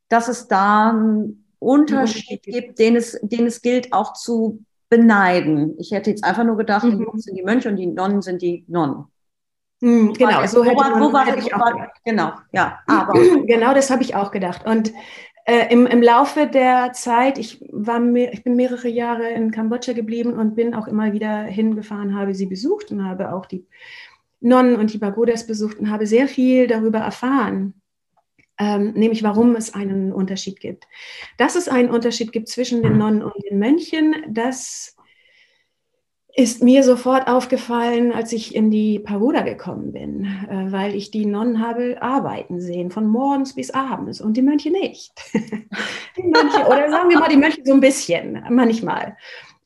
[0.08, 5.76] dass es da einen Unterschied gibt, den es, den es gilt auch zu beneiden.
[5.80, 6.98] Ich hätte jetzt einfach nur gedacht, mhm.
[6.98, 9.06] die Jungs sind die Mönche und die Nonnen sind die Nonnen.
[9.82, 11.92] Mhm, genau, so hätte man, wo war, hätte ich auch gedacht.
[12.04, 12.80] Genau, ja.
[12.88, 13.14] Aber.
[13.46, 14.66] Genau, das habe ich auch gedacht.
[14.66, 14.92] Und
[15.50, 19.94] äh, im, im Laufe der Zeit, ich, war mehr, ich bin mehrere Jahre in Kambodscha
[19.94, 23.66] geblieben und bin auch immer wieder hingefahren, habe sie besucht und habe auch die
[24.42, 27.74] Nonnen und die Pagodas besucht und habe sehr viel darüber erfahren,
[28.60, 30.88] ähm, nämlich warum es einen Unterschied gibt.
[31.38, 34.96] Dass es einen Unterschied gibt zwischen den Nonnen und den Mönchen, das
[36.40, 41.26] ist mir sofort aufgefallen, als ich in die Pagoda gekommen bin, äh, weil ich die
[41.26, 45.12] Nonnen habe arbeiten sehen, von morgens bis abends und die Mönche nicht.
[45.34, 49.18] die Mönche, oder sagen wir mal die Mönche so ein bisschen, manchmal.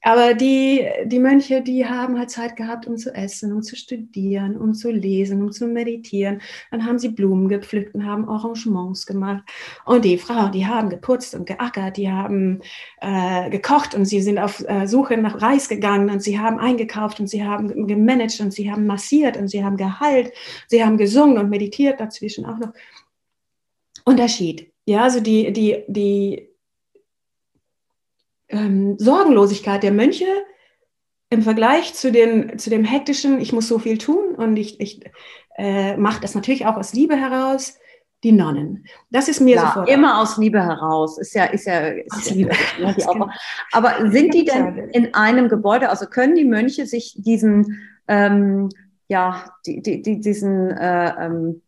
[0.05, 4.57] Aber die, die Mönche, die haben halt Zeit gehabt, um zu essen, um zu studieren,
[4.57, 6.41] um zu lesen, um zu meditieren.
[6.71, 9.43] Dann haben sie Blumen gepflückt und haben Arrangements gemacht.
[9.85, 12.59] Und die Frauen, die haben geputzt und geackert, die haben
[12.99, 17.21] äh, gekocht und sie sind auf äh, Suche nach Reis gegangen und sie haben eingekauft
[17.21, 20.33] und sie haben gemanagt und sie haben massiert und sie haben geheilt,
[20.67, 22.73] sie haben gesungen und meditiert dazwischen auch noch.
[24.05, 24.71] Unterschied.
[24.85, 26.52] Ja, also die, die, die
[28.53, 30.25] ähm, Sorgenlosigkeit der Mönche
[31.29, 35.01] im Vergleich zu, den, zu dem hektischen, ich muss so viel tun und ich, ich
[35.57, 37.77] äh, mache das natürlich auch aus Liebe heraus,
[38.23, 38.85] die Nonnen.
[39.09, 39.89] Das ist mir ja, sofort.
[39.89, 41.17] Immer aus Liebe heraus.
[41.17, 42.51] Ist ja, ist ja, ist aus ja, Liebe.
[42.79, 43.29] Ja, genau.
[43.71, 48.69] Aber sind die denn in einem Gebäude, also können die Mönche sich diesen, ähm,
[49.09, 51.61] ja, die, die, die, diesen, äh, ähm,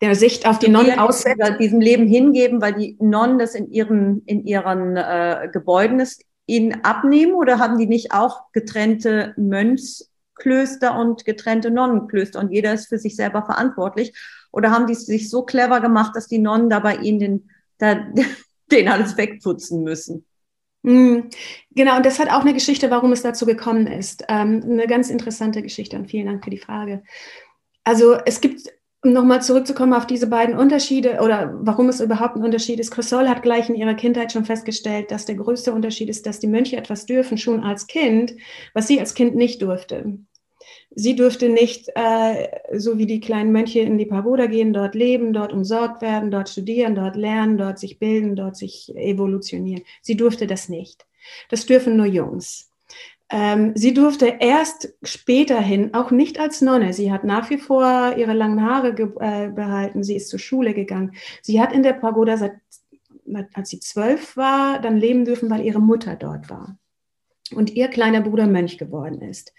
[0.00, 4.22] der Sicht auf die Nonnen aussetzen, diesem Leben hingeben, weil die Nonnen das in ihren,
[4.26, 11.24] in ihren äh, Gebäuden ist, ihnen abnehmen oder haben die nicht auch getrennte Mönchsklöster und
[11.24, 14.18] getrennte Nonnenklöster und jeder ist für sich selber verantwortlich?
[14.50, 18.06] Oder haben die sich so clever gemacht, dass die Nonnen da bei ihnen den, da,
[18.72, 20.24] den alles wegputzen müssen?
[20.84, 21.28] Hm,
[21.72, 24.24] genau, und das hat auch eine Geschichte, warum es dazu gekommen ist.
[24.28, 27.02] Ähm, eine ganz interessante Geschichte und vielen Dank für die Frage.
[27.84, 28.62] Also es gibt
[29.04, 32.90] um nochmal zurückzukommen auf diese beiden Unterschiede oder warum es überhaupt ein Unterschied ist.
[32.90, 36.48] Cresol hat gleich in ihrer Kindheit schon festgestellt, dass der größte Unterschied ist, dass die
[36.48, 38.34] Mönche etwas dürfen, schon als Kind,
[38.74, 40.18] was sie als Kind nicht durfte.
[40.90, 45.32] Sie durfte nicht, äh, so wie die kleinen Mönche, in die Pagoda gehen, dort leben,
[45.32, 49.84] dort umsorgt werden, dort studieren, dort lernen, dort sich bilden, dort sich evolutionieren.
[50.02, 51.06] Sie durfte das nicht.
[51.50, 52.67] Das dürfen nur Jungs.
[53.30, 58.32] Ähm, sie durfte erst späterhin, auch nicht als Nonne, sie hat nach wie vor ihre
[58.32, 58.88] langen Haare
[59.20, 61.12] äh, behalten, sie ist zur Schule gegangen.
[61.42, 62.52] Sie hat in der Pagoda, seit,
[63.52, 66.78] als sie zwölf war, dann leben dürfen, weil ihre Mutter dort war
[67.54, 69.52] und ihr kleiner Bruder Mönch geworden ist.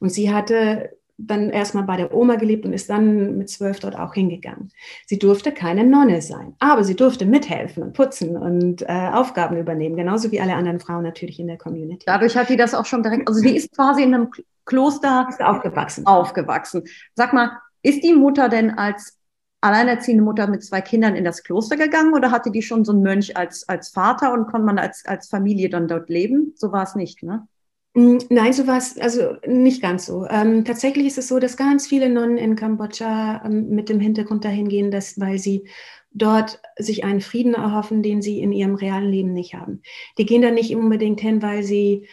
[0.00, 3.96] Und sie hatte dann erstmal bei der Oma gelebt und ist dann mit zwölf dort
[3.96, 4.72] auch hingegangen.
[5.06, 9.96] Sie durfte keine Nonne sein, aber sie durfte mithelfen und putzen und äh, Aufgaben übernehmen,
[9.96, 12.04] genauso wie alle anderen Frauen natürlich in der Community.
[12.06, 14.30] Dadurch hat die das auch schon direkt, also die ist quasi in einem
[14.64, 16.06] Kloster aufgewachsen.
[16.06, 16.82] aufgewachsen.
[17.14, 19.18] Sag mal, ist die Mutter denn als
[19.60, 23.02] alleinerziehende Mutter mit zwei Kindern in das Kloster gegangen oder hatte die schon so einen
[23.02, 26.52] Mönch als, als Vater und konnte man als, als Familie dann dort leben?
[26.56, 27.46] So war es nicht, ne?
[27.94, 30.26] Mm, nein, sowas, also nicht ganz so.
[30.28, 34.44] Ähm, tatsächlich ist es so, dass ganz viele Nonnen in Kambodscha ähm, mit dem Hintergrund
[34.44, 35.68] dahin gehen, dass, weil sie
[36.10, 39.82] dort sich einen Frieden erhoffen, den sie in ihrem realen Leben nicht haben.
[40.18, 42.06] Die gehen da nicht unbedingt hin, weil sie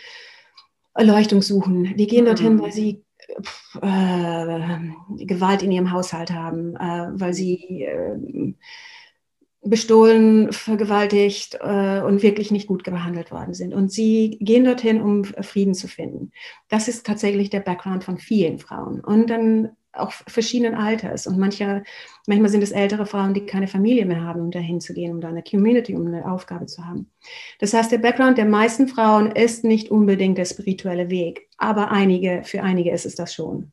[0.94, 1.96] Erleuchtung suchen.
[1.98, 3.04] Die gehen dorthin, weil sie
[3.82, 8.54] äh, Gewalt in ihrem Haushalt haben, äh, weil sie äh,
[9.64, 13.74] bestohlen, vergewaltigt äh, und wirklich nicht gut behandelt worden sind.
[13.74, 16.32] Und sie gehen dorthin, um Frieden zu finden.
[16.68, 19.02] Das ist tatsächlich der Background von vielen Frauen.
[19.02, 21.28] Und dann auch verschiedenen Alters.
[21.28, 21.84] Und manche,
[22.26, 25.22] manchmal sind es ältere Frauen, die keine Familie mehr haben, um dahin zu gehen, um
[25.22, 27.12] da eine Community, um eine Aufgabe zu haben.
[27.60, 32.42] Das heißt, der Background der meisten Frauen ist nicht unbedingt der spirituelle Weg, aber einige,
[32.44, 33.72] für einige ist es das schon.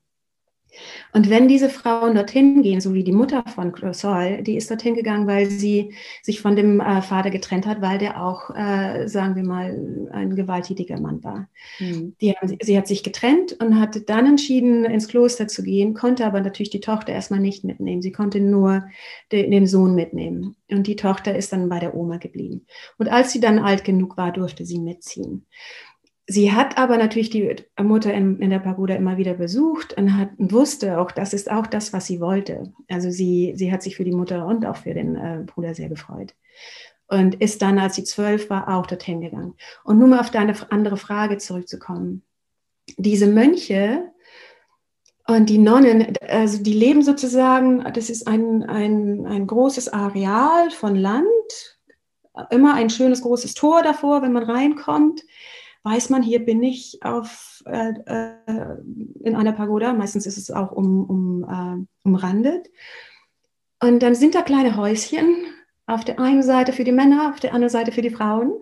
[1.12, 4.94] Und wenn diese Frauen dorthin gehen, so wie die Mutter von Sol, die ist dorthin
[4.94, 9.36] gegangen, weil sie sich von dem äh, Vater getrennt hat, weil der auch, äh, sagen
[9.36, 11.48] wir mal, ein gewalttätiger Mann war.
[11.78, 12.14] Mhm.
[12.20, 16.40] Die, sie hat sich getrennt und hat dann entschieden, ins Kloster zu gehen, konnte aber
[16.40, 18.02] natürlich die Tochter erstmal nicht mitnehmen.
[18.02, 18.84] Sie konnte nur
[19.32, 20.56] de, den Sohn mitnehmen.
[20.70, 22.66] Und die Tochter ist dann bei der Oma geblieben.
[22.98, 25.46] Und als sie dann alt genug war, durfte sie mitziehen.
[26.30, 30.28] Sie hat aber natürlich die Mutter in, in, der Pagoda immer wieder besucht und, hat,
[30.36, 32.74] wusste auch, das ist auch das, was sie wollte.
[32.86, 35.88] Also sie, sie hat sich für die Mutter und auch für den äh, Bruder sehr
[35.88, 36.34] gefreut.
[37.06, 39.54] Und ist dann, als sie zwölf war, auch dorthin gegangen.
[39.84, 42.22] Und nun mal auf deine andere Frage zurückzukommen.
[42.98, 44.12] Diese Mönche
[45.26, 50.94] und die Nonnen, also die leben sozusagen, das ist ein, ein, ein großes Areal von
[50.94, 51.24] Land,
[52.50, 55.22] immer ein schönes großes Tor davor, wenn man reinkommt
[55.88, 58.76] weiß man, hier bin ich auf, äh, äh,
[59.24, 59.92] in einer Pagoda.
[59.92, 62.68] Meistens ist es auch um, um, äh, umrandet.
[63.80, 65.46] Und dann sind da kleine Häuschen,
[65.86, 68.52] auf der einen Seite für die Männer, auf der anderen Seite für die Frauen.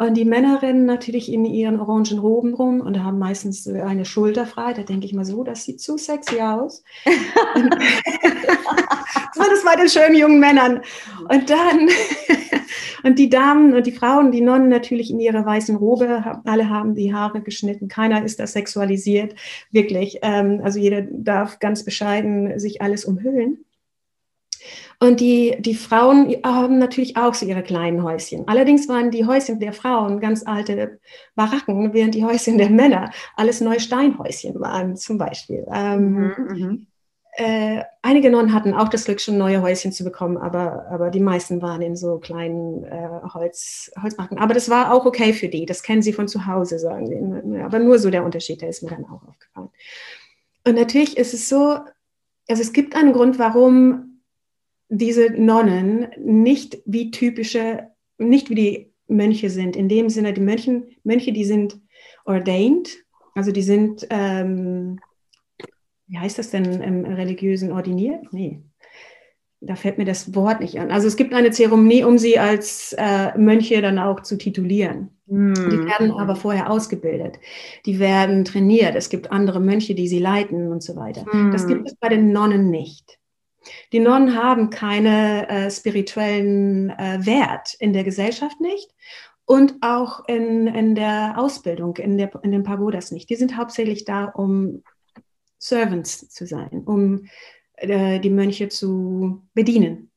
[0.00, 4.46] Und die Männer rennen natürlich in ihren orangen Roben rum und haben meistens eine Schulter
[4.46, 4.72] frei.
[4.72, 6.82] Da denke ich mal so, das sieht zu sexy aus.
[7.04, 7.12] so
[9.42, 10.80] das bei den schönen jungen Männern.
[11.28, 11.90] Und dann,
[13.02, 16.94] und die Damen und die Frauen, die Nonnen natürlich in ihrer weißen Robe, alle haben
[16.94, 17.88] die Haare geschnitten.
[17.88, 19.34] Keiner ist da sexualisiert,
[19.70, 20.20] wirklich.
[20.22, 23.66] Ähm, also jeder darf ganz bescheiden sich alles umhüllen.
[25.02, 28.46] Und die, die Frauen haben natürlich auch so ihre kleinen Häuschen.
[28.46, 31.00] Allerdings waren die Häuschen der Frauen ganz alte
[31.34, 35.66] Baracken, während die Häuschen der Männer alles neue Steinhäuschen waren, zum Beispiel.
[35.72, 36.86] Ähm, mhm, mhm.
[37.32, 41.20] Äh, einige Nonnen hatten auch das Glück, schon neue Häuschen zu bekommen, aber, aber die
[41.20, 44.36] meisten waren in so kleinen äh, Holz, Holzbacken.
[44.38, 45.64] Aber das war auch okay für die.
[45.64, 47.62] Das kennen sie von zu Hause, sagen sie.
[47.62, 49.70] Aber nur so der Unterschied, der ist mir dann auch aufgefallen.
[50.66, 51.78] Und natürlich ist es so,
[52.48, 54.09] also es gibt einen Grund, warum
[54.90, 59.74] diese Nonnen nicht wie typische, nicht wie die Mönche sind.
[59.76, 61.80] In dem Sinne, die Mönchen, Mönche, die sind
[62.26, 62.90] ordained,
[63.34, 65.00] also die sind ähm,
[66.10, 68.32] wie heißt das denn im religiösen ordiniert?
[68.32, 68.60] Nee,
[69.60, 70.90] da fällt mir das Wort nicht an.
[70.90, 75.10] Also es gibt eine Zeremonie, um sie als äh, Mönche dann auch zu titulieren.
[75.26, 75.54] Mm.
[75.54, 77.38] Die werden aber vorher ausgebildet.
[77.86, 78.96] Die werden trainiert.
[78.96, 81.24] Es gibt andere Mönche, die sie leiten und so weiter.
[81.32, 81.52] Mm.
[81.52, 83.19] Das gibt es bei den Nonnen nicht.
[83.92, 88.90] Die Nonnen haben keine äh, spirituellen äh, Wert in der Gesellschaft nicht
[89.44, 93.28] und auch in, in der Ausbildung, in, der, in den Pagodas nicht.
[93.30, 94.82] Die sind hauptsächlich da, um
[95.58, 97.26] Servants zu sein, um
[97.74, 100.10] äh, die Mönche zu bedienen.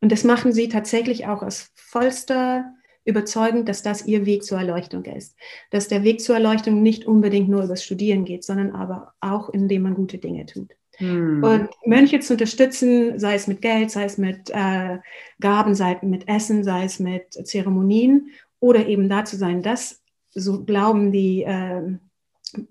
[0.00, 2.72] Und das machen sie tatsächlich auch aus vollster
[3.04, 5.36] Überzeugung, dass das ihr Weg zur Erleuchtung ist.
[5.70, 9.82] Dass der Weg zur Erleuchtung nicht unbedingt nur übers Studieren geht, sondern aber auch, indem
[9.82, 10.77] man gute Dinge tut.
[10.98, 11.42] Hm.
[11.42, 14.98] Und Mönche zu unterstützen, sei es mit Geld, sei es mit äh,
[15.40, 18.30] Gaben, sei es mit Essen, sei es mit Zeremonien
[18.60, 21.98] oder eben da zu sein, das, so glauben die äh,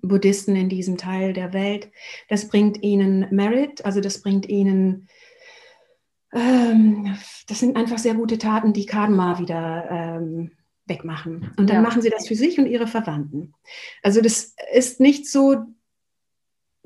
[0.02, 1.90] Buddhisten in diesem Teil der Welt.
[2.30, 5.08] Das bringt ihnen Merit, also das bringt ihnen,
[6.34, 7.16] ähm,
[7.48, 10.52] das sind einfach sehr gute Taten, die Karma wieder ähm,
[10.86, 11.54] wegmachen.
[11.58, 11.82] Und dann ja.
[11.82, 13.54] machen sie das für sich und ihre Verwandten.
[14.04, 15.66] Also das ist nicht so,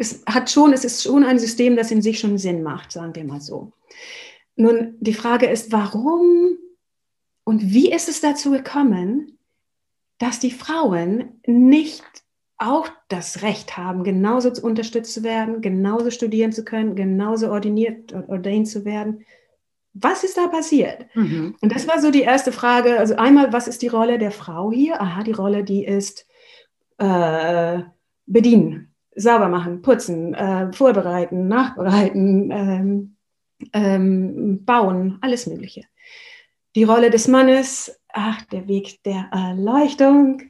[0.02, 3.16] es hat schon, es ist schon ein System, das in sich schon Sinn macht, sagen
[3.16, 3.72] wir mal so.
[4.56, 6.58] Nun, die Frage ist, warum
[7.44, 9.38] und wie ist es dazu gekommen,
[10.18, 12.04] dass die Frauen nicht
[12.58, 18.68] auch das Recht haben, genauso unterstützt zu werden, genauso studieren zu können, genauso ordiniert, ordained
[18.68, 19.24] zu werden.
[19.94, 21.08] Was ist da passiert?
[21.16, 21.56] Mhm.
[21.62, 22.98] Und das war so die erste Frage.
[22.98, 25.02] Also einmal, was ist die Rolle der Frau hier?
[25.02, 26.28] Aha, die Rolle, die ist
[26.98, 27.82] äh,
[28.26, 33.16] bedienen, sauber machen, putzen, äh, vorbereiten, nachbereiten, ähm,
[33.74, 35.84] ähm, bauen, alles Mögliche.
[36.76, 40.42] Die Rolle des Mannes, ach, der Weg der Erleuchtung,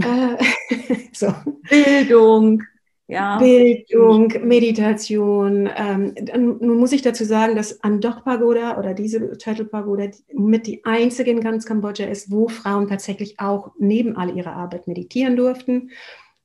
[0.00, 0.36] Äh,
[1.12, 1.34] so.
[1.68, 2.62] Bildung.
[3.10, 3.38] Ja.
[3.38, 5.68] Bildung, Meditation.
[5.74, 6.14] Ähm,
[6.60, 11.30] nun muss ich dazu sagen, dass Andok Pagoda oder diese Turtle Pagoda mit die einzige
[11.30, 15.90] in ganz Kambodscha ist, wo Frauen tatsächlich auch neben all ihrer Arbeit meditieren durften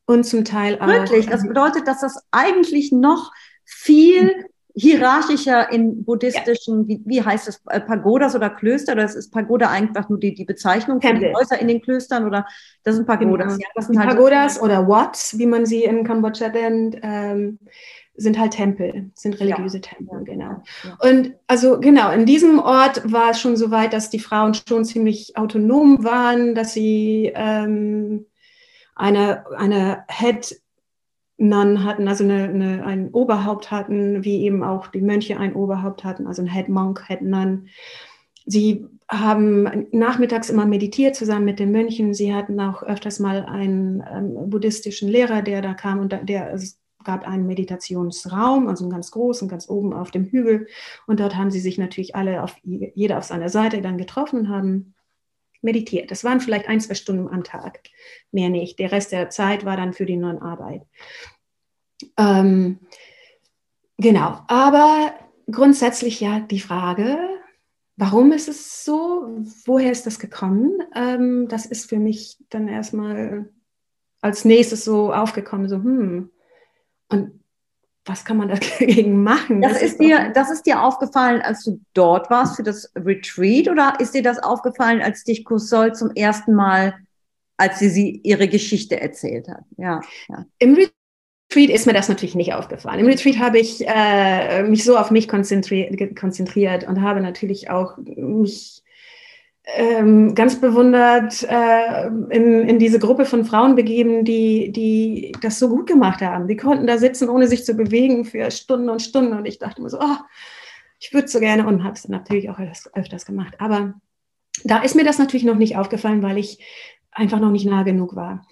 [0.06, 0.88] und zum Teil auch.
[0.88, 3.32] Wirklich, das bedeutet, dass das eigentlich noch
[3.64, 6.88] viel hierarchischer in buddhistischen, ja.
[6.88, 8.94] wie, wie heißt es, äh, Pagodas oder Klöster?
[8.94, 12.26] Oder ist Pagoda einfach nur die, die Bezeichnung für die Häuser in den Klöstern?
[12.26, 12.48] Oder
[12.84, 13.54] das sind Pagodas?
[13.54, 13.62] Genau.
[13.62, 17.60] Ja, das sind halt Pagodas oder Wats, wie man sie in Kambodscha nennt, ähm,
[18.16, 19.82] sind halt Tempel, sind religiöse ja.
[19.82, 20.62] Tempel, genau.
[21.00, 24.86] Und also genau, in diesem Ort war es schon so weit, dass die Frauen schon
[24.86, 28.28] ziemlich autonom waren, dass sie ähm,
[28.96, 30.62] eine, eine Head
[31.38, 36.04] Nun hatten, also eine, eine, ein Oberhaupt hatten, wie eben auch die Mönche ein Oberhaupt
[36.04, 37.68] hatten, also ein Head Monk, Head Nun.
[38.46, 42.14] Sie haben nachmittags immer meditiert zusammen mit den Mönchen.
[42.14, 46.54] Sie hatten auch öfters mal einen ähm, buddhistischen Lehrer, der da kam und da, der,
[46.54, 50.68] es gab einen Meditationsraum, also einen ganz großen, ganz oben auf dem Hügel.
[51.06, 54.50] Und dort haben sie sich natürlich alle auf jeder auf seiner Seite dann getroffen und
[54.50, 54.94] haben
[55.64, 56.12] meditiert.
[56.12, 57.80] Das waren vielleicht ein, zwei Stunden am Tag,
[58.32, 58.80] mehr nicht.
[58.80, 60.84] Der Rest der Zeit war dann für die neuen Arbeit.
[62.18, 62.80] Ähm,
[63.98, 65.14] genau, aber
[65.50, 67.18] grundsätzlich ja die Frage,
[67.96, 69.28] warum ist es so?
[69.66, 70.80] Woher ist das gekommen?
[70.96, 73.50] Ähm, das ist für mich dann erstmal
[74.22, 76.32] als nächstes so aufgekommen, so, hm,
[77.10, 77.43] und
[78.06, 79.62] was kann man dagegen machen?
[79.62, 83.70] Das, das ist, dir, das ist dir aufgefallen, als du dort warst für das Retreat
[83.70, 86.96] oder ist dir das aufgefallen, als dich Kusol zum ersten Mal,
[87.58, 89.64] als sie, sie ihre Geschichte erzählt hat?
[89.78, 90.46] Ja, ja.
[90.60, 93.00] Im Retreat ist mir das natürlich nicht aufgefallen.
[93.00, 97.98] Im Retreat habe ich äh, mich so auf mich konzentriert, konzentriert und habe natürlich auch
[97.98, 98.83] mich
[99.66, 105.70] ähm, ganz bewundert äh, in, in diese Gruppe von Frauen begeben, die, die das so
[105.70, 106.48] gut gemacht haben.
[106.48, 109.34] Die konnten da sitzen, ohne sich zu bewegen, für Stunden und Stunden.
[109.34, 110.18] Und ich dachte mir so, oh,
[111.00, 113.56] ich würde so gerne und habe es natürlich auch öfters, öfters gemacht.
[113.60, 113.94] Aber
[114.66, 116.60] da ist mir das natürlich noch nicht aufgefallen, weil ich
[117.12, 118.46] einfach noch nicht nah genug war.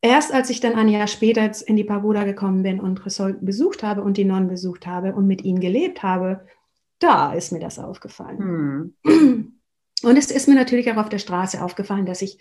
[0.00, 3.82] Erst als ich dann ein Jahr später in die Pagoda gekommen bin und Resol besucht
[3.82, 6.46] habe und die Nonnen besucht habe und mit ihnen gelebt habe,
[6.98, 8.94] da ist mir das aufgefallen.
[9.04, 9.54] Hm.
[10.04, 12.38] Und es ist mir natürlich auch auf der Straße aufgefallen, dass ich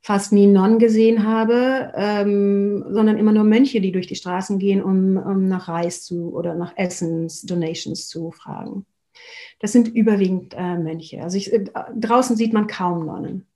[0.00, 4.82] fast nie Nonnen gesehen habe, ähm, sondern immer nur Mönche, die durch die Straßen gehen,
[4.82, 8.84] um, um nach Reis zu oder nach Essens-Donations zu fragen.
[9.60, 11.22] Das sind überwiegend äh, Mönche.
[11.22, 13.46] Also ich, äh, draußen sieht man kaum Nonnen.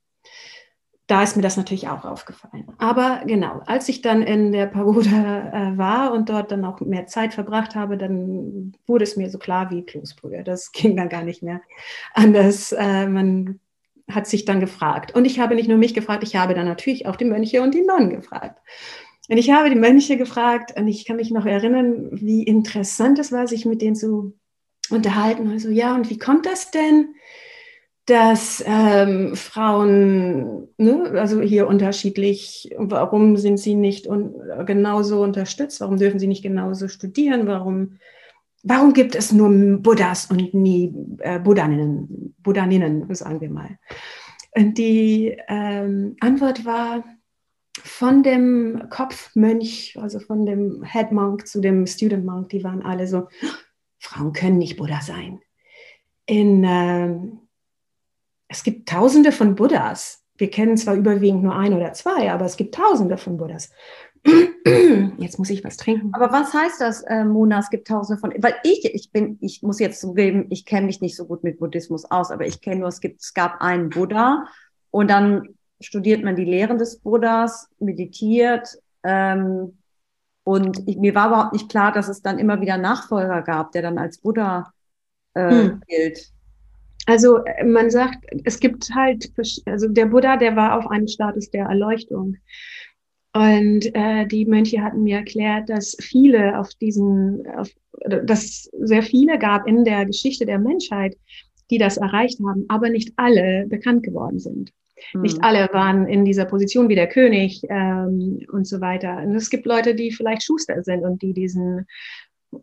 [1.07, 2.67] Da ist mir das natürlich auch aufgefallen.
[2.79, 7.07] Aber genau, als ich dann in der Pagoda äh, war und dort dann auch mehr
[7.07, 10.43] Zeit verbracht habe, dann wurde es mir so klar wie Kloßbrühe.
[10.43, 11.61] Das ging dann gar nicht mehr
[12.13, 12.73] anders.
[12.73, 13.61] Äh, man
[14.11, 15.15] hat sich dann gefragt.
[15.15, 17.73] Und ich habe nicht nur mich gefragt, ich habe dann natürlich auch die Mönche und
[17.73, 18.61] die Nonnen gefragt.
[19.29, 23.31] Und ich habe die Mönche gefragt und ich kann mich noch erinnern, wie interessant es
[23.31, 24.37] war, sich mit denen zu
[24.89, 25.51] unterhalten.
[25.51, 27.15] Also, ja, und wie kommt das denn?
[28.07, 34.33] Dass ähm, Frauen, ne, also hier unterschiedlich, warum sind sie nicht un
[34.65, 37.97] genauso unterstützt, warum dürfen sie nicht genauso studieren, warum,
[38.63, 43.77] warum gibt es nur Buddhas und nie äh, Buddhaninnen, Buddhaninnen, sagen wir mal.
[44.55, 47.03] Und die ähm, Antwort war
[47.77, 53.05] von dem Kopfmönch, also von dem Head Monk zu dem Student Monk, die waren alle
[53.05, 53.27] so,
[53.99, 55.41] Frauen können nicht Buddha sein.
[56.25, 57.39] In ähm,
[58.47, 60.23] es gibt tausende von Buddhas.
[60.37, 63.71] Wir kennen zwar überwiegend nur ein oder zwei, aber es gibt tausende von Buddhas.
[65.17, 66.11] Jetzt muss ich was trinken.
[66.13, 67.59] Aber was heißt das, äh, Mona?
[67.59, 68.33] Es gibt tausende von.
[68.37, 71.59] Weil ich, ich bin, ich muss jetzt zugeben, ich kenne mich nicht so gut mit
[71.59, 74.45] Buddhismus aus, aber ich kenne nur, es gibt, es gab einen Buddha
[74.91, 78.67] und dann studiert man die Lehren des Buddhas, meditiert.
[79.03, 79.77] Ähm,
[80.43, 83.81] und ich, mir war überhaupt nicht klar, dass es dann immer wieder Nachfolger gab, der
[83.83, 84.71] dann als Buddha
[85.35, 85.81] äh, hm.
[85.87, 86.31] gilt.
[87.07, 89.31] Also äh, man sagt, es gibt halt,
[89.65, 92.37] also der Buddha, der war auf einem Status der Erleuchtung.
[93.33, 97.69] Und äh, die Mönche hatten mir erklärt, dass viele auf diesen, auf,
[98.05, 101.15] dass sehr viele gab in der Geschichte der Menschheit,
[101.69, 104.71] die das erreicht haben, aber nicht alle bekannt geworden sind.
[105.13, 105.21] Mhm.
[105.21, 109.17] Nicht alle waren in dieser Position wie der König ähm, und so weiter.
[109.17, 111.85] Und es gibt Leute, die vielleicht Schuster sind und die diesen,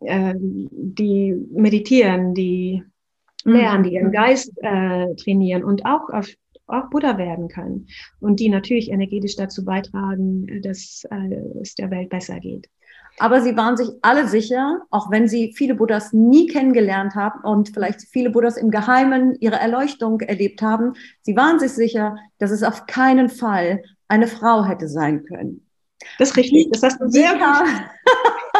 [0.05, 2.83] ähm, die meditieren, die
[3.53, 4.13] lernen, die ihren mhm.
[4.13, 6.27] Geist äh, trainieren und auch auf
[6.67, 7.87] auch Buddha werden können
[8.19, 12.67] und die natürlich energetisch dazu beitragen, dass äh, es der Welt besser geht.
[13.17, 17.69] Aber sie waren sich alle sicher, auch wenn sie viele Buddhas nie kennengelernt haben und
[17.69, 22.63] vielleicht viele Buddhas im Geheimen ihre Erleuchtung erlebt haben, sie waren sich sicher, dass es
[22.63, 25.65] auf keinen Fall eine Frau hätte sein können.
[26.19, 26.67] Das ist richtig.
[26.71, 27.33] Das hast du sehr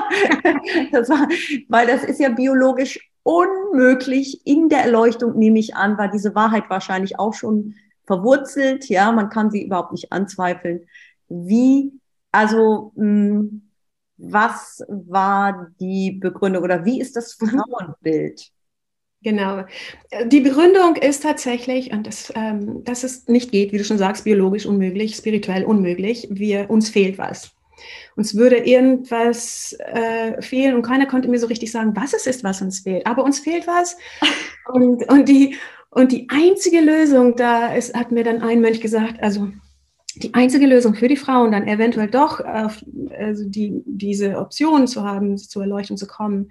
[0.92, 1.28] das war,
[1.68, 6.70] weil das ist ja biologisch unmöglich in der Erleuchtung, nehme ich an, war diese Wahrheit
[6.70, 7.74] wahrscheinlich auch schon
[8.06, 8.88] verwurzelt.
[8.88, 10.88] Ja, man kann sie überhaupt nicht anzweifeln.
[11.28, 11.92] Wie,
[12.32, 13.62] also, mh, hm,
[14.18, 17.50] was war die Begründung oder wie ist das mhm.
[17.50, 18.52] Frauenbild?
[19.24, 19.64] Genau.
[20.28, 24.24] Die Begründung ist tatsächlich, und das, ähm, dass es nicht geht, wie du schon sagst,
[24.24, 26.28] biologisch unmöglich, spirituell unmöglich.
[26.30, 27.56] Wir, uns fehlt was.
[28.16, 32.44] Uns würde irgendwas äh, fehlen und keiner konnte mir so richtig sagen, was es ist,
[32.44, 33.06] was uns fehlt.
[33.06, 33.98] Aber uns fehlt was.
[34.68, 35.58] Und, und, die,
[35.92, 39.50] und die einzige Lösung da ist, hat mir dann ein Mönch gesagt, also
[40.16, 42.84] die einzige Lösung für die Frauen dann eventuell doch auf
[43.16, 46.50] also die, diese Option zu haben, zur Erleuchtung zu kommen,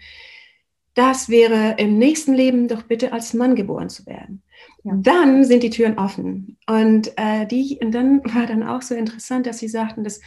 [0.95, 4.43] das wäre im nächsten Leben doch bitte als Mann geboren zu werden.
[4.85, 4.93] Ja.
[4.97, 6.57] Dann sind die Türen offen.
[6.67, 10.21] Und, äh, die, und dann war dann auch so interessant, dass sie sagten, dass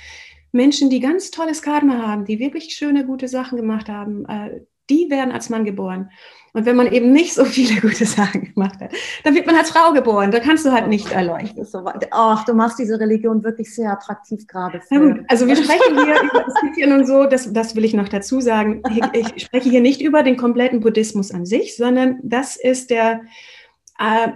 [0.52, 5.10] Menschen, die ganz tolles Karma haben, die wirklich schöne, gute Sachen gemacht haben, äh, die
[5.10, 6.10] werden als Mann geboren.
[6.54, 8.92] Und wenn man eben nicht so viele gute Sachen gemacht hat,
[9.24, 10.32] dann wird man als Frau geboren.
[10.32, 11.68] Da kannst du halt nicht erleuchten.
[12.12, 14.82] Ach, du machst diese Religion wirklich sehr attraktiv gerade.
[15.28, 18.10] also wir sprechen hier über, es gibt hier nun so, das, das will ich noch
[18.10, 18.82] dazu sagen,
[19.14, 23.22] ich, ich spreche hier nicht über den kompletten Buddhismus an sich, sondern das ist der,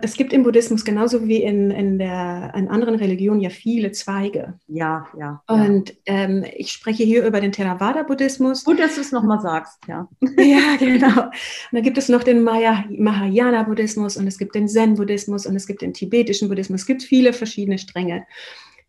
[0.02, 4.60] es gibt im Buddhismus genauso wie in, in, der, in anderen Religionen ja viele Zweige.
[4.68, 5.44] Ja, ja.
[5.48, 8.64] Und ähm, ich spreche hier über den Theravada-Buddhismus.
[8.64, 10.08] Gut, dass du es nochmal sagst, ja.
[10.38, 11.26] ja, genau.
[11.26, 15.84] Und da gibt es noch den Mahayana-Buddhismus und es gibt den Zen-Buddhismus und es gibt
[15.84, 16.82] den tibetischen Buddhismus.
[16.82, 18.26] Es gibt viele verschiedene Stränge.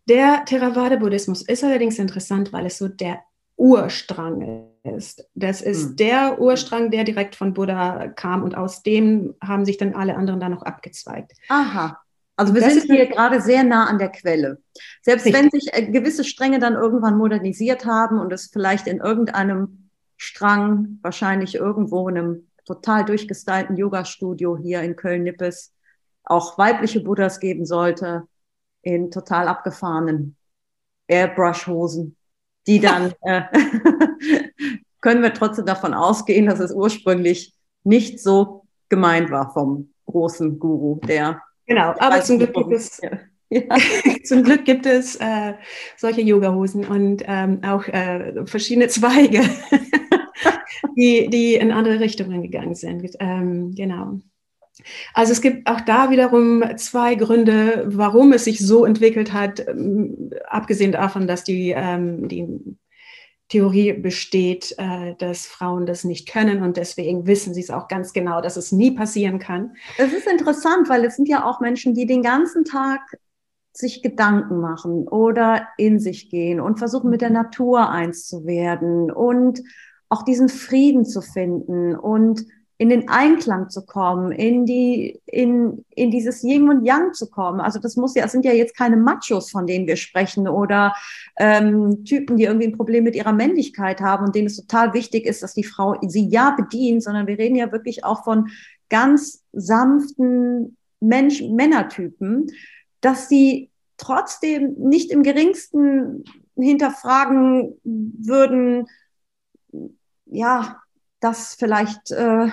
[0.09, 3.19] Der Theravada-Buddhismus ist allerdings interessant, weil es so der
[3.57, 5.25] Urstrang ist.
[5.33, 5.95] Das ist hm.
[5.95, 10.39] der Urstrang, der direkt von Buddha kam und aus dem haben sich dann alle anderen
[10.39, 11.33] da noch abgezweigt.
[11.49, 11.99] Aha.
[12.35, 14.59] Also wir das sind hier gerade sehr nah an der Quelle.
[15.01, 15.41] Selbst richtig.
[15.41, 20.99] wenn sich äh, gewisse Stränge dann irgendwann modernisiert haben und es vielleicht in irgendeinem Strang,
[21.01, 25.73] wahrscheinlich irgendwo in einem total durchgestylten Yoga-Studio hier in Köln-Nippes,
[26.23, 28.23] auch weibliche Buddhas geben sollte,
[28.81, 30.35] in total abgefahrenen
[31.07, 32.15] Airbrush-Hosen
[32.67, 33.43] die dann äh,
[35.03, 40.99] können wir trotzdem davon ausgehen, dass es ursprünglich nicht so gemeint war vom großen Guru,
[41.05, 41.41] der.
[41.67, 43.01] Genau, aber zum Glück gibt es.
[43.01, 43.11] Ja.
[44.23, 45.53] Zum Glück gibt es äh,
[45.95, 49.41] solche Yogahosen und ähm, auch äh, verschiedene Zweige,
[50.97, 53.11] die, die in andere Richtungen gegangen sind.
[53.19, 54.21] Ähm, genau.
[55.13, 60.31] Also es gibt auch da wiederum zwei Gründe, warum es sich so entwickelt hat, ähm,
[60.47, 62.47] abgesehen davon, dass die, ähm, die
[63.53, 68.11] Theorie besteht, äh, dass Frauen das nicht können und deswegen wissen sie es auch ganz
[68.11, 69.75] genau, dass es nie passieren kann.
[69.99, 73.01] Es ist interessant, weil es sind ja auch Menschen, die den ganzen Tag
[73.71, 77.33] sich Gedanken machen oder in sich gehen und versuchen mit der.
[77.33, 79.61] Natur eins zu werden und
[80.09, 82.45] auch diesen Frieden zu finden und
[82.83, 87.61] in den Einklang zu kommen, in die, in, in dieses Yin und Yang zu kommen.
[87.61, 90.93] Also das muss ja, es sind ja jetzt keine Machos, von denen wir sprechen oder
[91.37, 95.25] ähm, Typen, die irgendwie ein Problem mit ihrer Männlichkeit haben und denen es total wichtig
[95.25, 98.49] ist, dass die Frau sie ja bedient, sondern wir reden ja wirklich auch von
[98.89, 102.47] ganz sanften Mensch, Männertypen,
[102.99, 106.25] dass sie trotzdem nicht im geringsten
[106.57, 108.87] hinterfragen würden,
[110.25, 110.82] ja,
[111.23, 112.49] dass vielleicht, äh,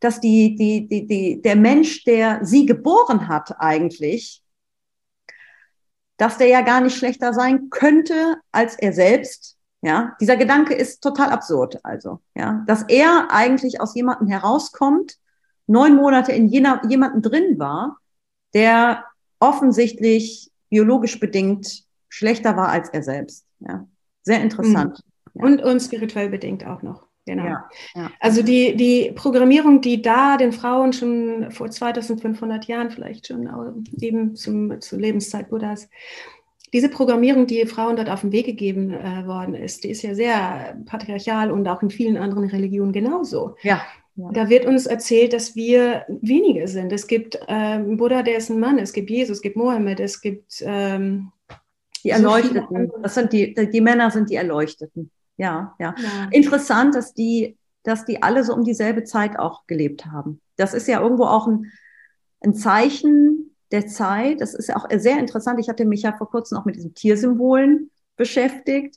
[0.00, 4.42] dass die, die, die, die, der Mensch, der sie geboren hat eigentlich,
[6.16, 9.56] dass der ja gar nicht schlechter sein könnte als er selbst.
[9.80, 11.78] Ja, dieser Gedanke ist total absurd.
[11.84, 15.18] Also, ja, dass er eigentlich aus jemandem herauskommt,
[15.68, 17.98] neun Monate in jener, jemanden drin war,
[18.54, 19.04] der
[19.38, 23.46] offensichtlich biologisch bedingt schlechter war als er selbst.
[23.60, 23.86] Ja,
[24.22, 25.04] sehr interessant.
[25.34, 25.44] Mhm.
[25.44, 27.07] Und, und spirituell bedingt auch noch.
[27.28, 27.44] Genau.
[27.44, 28.10] Ja, ja.
[28.20, 34.34] Also die, die Programmierung, die da den Frauen schon vor 2500 Jahren vielleicht schon eben
[34.34, 35.90] zum, zur Lebenszeit Buddhas,
[36.72, 40.14] diese Programmierung, die Frauen dort auf den Weg gegeben äh, worden ist, die ist ja
[40.14, 43.56] sehr patriarchal und auch in vielen anderen Religionen genauso.
[43.62, 43.82] Ja.
[44.16, 44.30] ja.
[44.32, 46.92] Da wird uns erzählt, dass wir wenige sind.
[46.94, 50.22] Es gibt ähm, Buddha, der ist ein Mann, es gibt Jesus, es gibt Mohammed, es
[50.22, 51.30] gibt ähm,
[52.04, 52.90] die Erleuchteten.
[53.02, 56.28] Das sind die, die Männer sind die Erleuchteten ja, ja, ja.
[56.30, 60.40] Interessant, dass die, dass die alle so um dieselbe Zeit auch gelebt haben.
[60.56, 61.72] Das ist ja irgendwo auch ein,
[62.40, 64.40] ein Zeichen der Zeit.
[64.40, 65.60] Das ist ja auch sehr interessant.
[65.60, 68.96] Ich hatte mich ja vor kurzem auch mit diesen Tiersymbolen beschäftigt.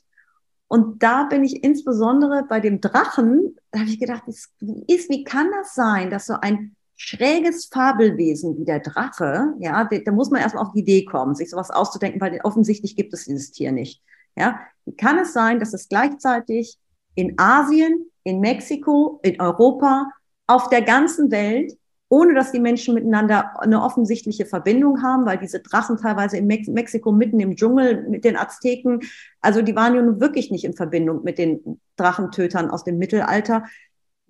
[0.66, 4.24] Und da bin ich insbesondere bei dem Drachen, da habe ich gedacht,
[4.60, 9.84] wie ist, wie kann das sein, dass so ein schräges Fabelwesen wie der Drache, ja,
[9.84, 13.24] da muss man erstmal auf die Idee kommen, sich sowas auszudenken, weil offensichtlich gibt es
[13.24, 14.02] dieses Tier nicht.
[14.36, 16.76] Ja, wie kann es sein, dass es gleichzeitig
[17.14, 20.10] in Asien, in Mexiko, in Europa,
[20.46, 21.72] auf der ganzen Welt,
[22.08, 26.68] ohne dass die Menschen miteinander eine offensichtliche Verbindung haben, weil diese Drachen teilweise in Mex
[26.68, 29.00] Mexiko mitten im Dschungel mit den Azteken,
[29.40, 33.64] also die waren ja nun wirklich nicht in Verbindung mit den Drachentötern aus dem Mittelalter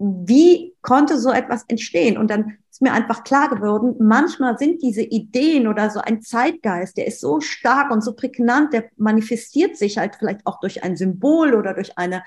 [0.02, 2.18] wie konnte so etwas entstehen?
[2.18, 6.96] Und dann ist mir einfach klar geworden, manchmal sind diese Ideen oder so ein Zeitgeist,
[6.96, 10.96] der ist so stark und so prägnant, der manifestiert sich halt vielleicht auch durch ein
[10.96, 12.22] Symbol oder durch eine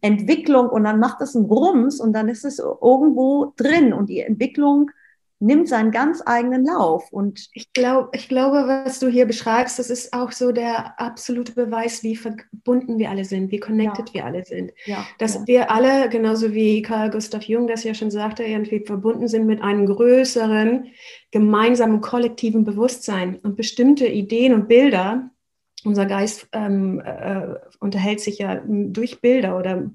[0.00, 4.20] Entwicklung und dann macht es einen Rums und dann ist es irgendwo drin und die
[4.20, 4.90] Entwicklung
[5.40, 7.12] nimmt seinen ganz eigenen Lauf.
[7.12, 11.52] Und ich glaube, ich glaube, was du hier beschreibst, das ist auch so der absolute
[11.52, 14.14] Beweis, wie verbunden wir alle sind, wie connected ja.
[14.14, 14.72] wir alle sind.
[14.86, 15.06] Ja.
[15.18, 15.46] Dass ja.
[15.46, 19.62] wir alle, genauso wie Carl Gustav Jung das ja schon sagte, irgendwie verbunden sind mit
[19.62, 20.88] einem größeren,
[21.30, 25.30] gemeinsamen, kollektiven Bewusstsein und bestimmte Ideen und Bilder.
[25.84, 29.88] Unser Geist ähm, äh, unterhält sich ja durch Bilder oder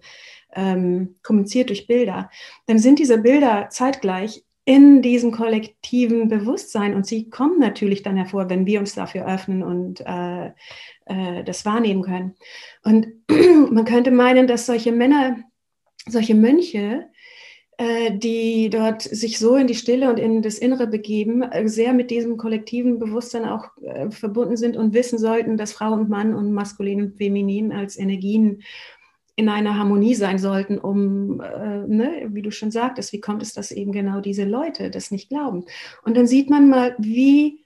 [0.55, 2.29] ähm, kommuniziert durch Bilder.
[2.67, 6.93] Dann sind diese Bilder zeitgleich in diesem kollektiven Bewusstsein.
[6.93, 10.47] Und sie kommen natürlich dann hervor, wenn wir uns dafür öffnen und äh,
[11.05, 12.35] äh, das wahrnehmen können.
[12.83, 13.07] Und
[13.71, 15.37] man könnte meinen, dass solche Männer,
[16.07, 17.09] solche Mönche,
[17.77, 21.93] äh, die dort sich so in die Stille und in das Innere begeben, äh, sehr
[21.93, 26.35] mit diesem kollektiven Bewusstsein auch äh, verbunden sind und wissen sollten, dass Frau und Mann
[26.35, 28.61] und maskulin und feminin als Energien
[29.35, 33.53] in einer Harmonie sein sollten, um, äh, ne, wie du schon sagtest, wie kommt es,
[33.53, 35.65] dass eben genau diese Leute das nicht glauben?
[36.03, 37.63] Und dann sieht man mal, wie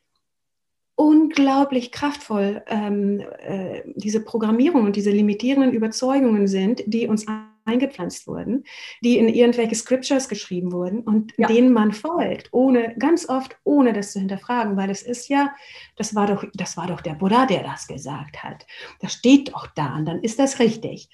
[0.96, 7.26] unglaublich kraftvoll ähm, äh, diese Programmierung und diese limitierenden Überzeugungen sind, die uns
[7.66, 8.64] eingepflanzt wurden,
[9.04, 11.48] die in irgendwelche Scriptures geschrieben wurden und ja.
[11.48, 15.54] denen man folgt, ohne, ganz oft ohne das zu hinterfragen, weil es ist ja,
[15.98, 18.66] das war doch, das war doch der Buddha, der das gesagt hat.
[19.00, 21.10] Das steht doch da und dann ist das richtig.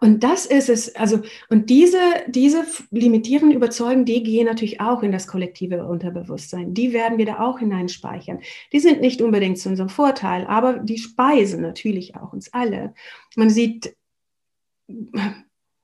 [0.00, 5.10] Und das ist es, also, und diese, diese limitierenden Überzeugungen, die gehen natürlich auch in
[5.10, 6.72] das kollektive Unterbewusstsein.
[6.72, 8.40] Die werden wir da auch hineinspeichern.
[8.72, 12.94] Die sind nicht unbedingt zu unserem Vorteil, aber die speisen natürlich auch uns alle.
[13.34, 13.96] Man sieht,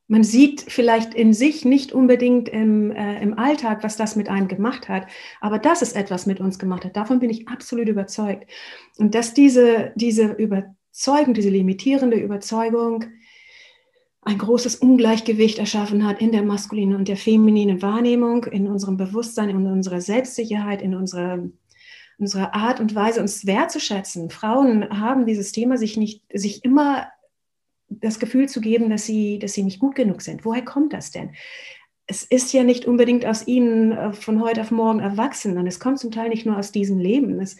[0.07, 4.47] man sieht vielleicht in sich nicht unbedingt im, äh, im Alltag, was das mit einem
[4.47, 5.09] gemacht hat,
[5.41, 8.49] aber dass es etwas mit uns gemacht hat, davon bin ich absolut überzeugt.
[8.97, 13.07] Und dass diese, diese Überzeugung, diese limitierende Überzeugung,
[14.25, 19.51] ein großes Ungleichgewicht erschaffen hat in der maskulinen und der femininen Wahrnehmung, in unserem Bewusstsein,
[19.51, 21.41] in unserer Selbstsicherheit, in unserer,
[22.19, 24.31] unserer Art und Weise, uns wertzuschätzen.
[24.31, 27.09] Frauen haben dieses Thema, sich nicht, sich immer
[27.89, 30.45] das Gefühl zu geben, dass sie, dass sie nicht gut genug sind.
[30.45, 31.35] Woher kommt das denn?
[32.07, 35.81] Es ist ja nicht unbedingt aus ihnen äh, von heute auf morgen erwachsen und es
[35.81, 37.41] kommt zum Teil nicht nur aus diesem Leben.
[37.41, 37.57] Es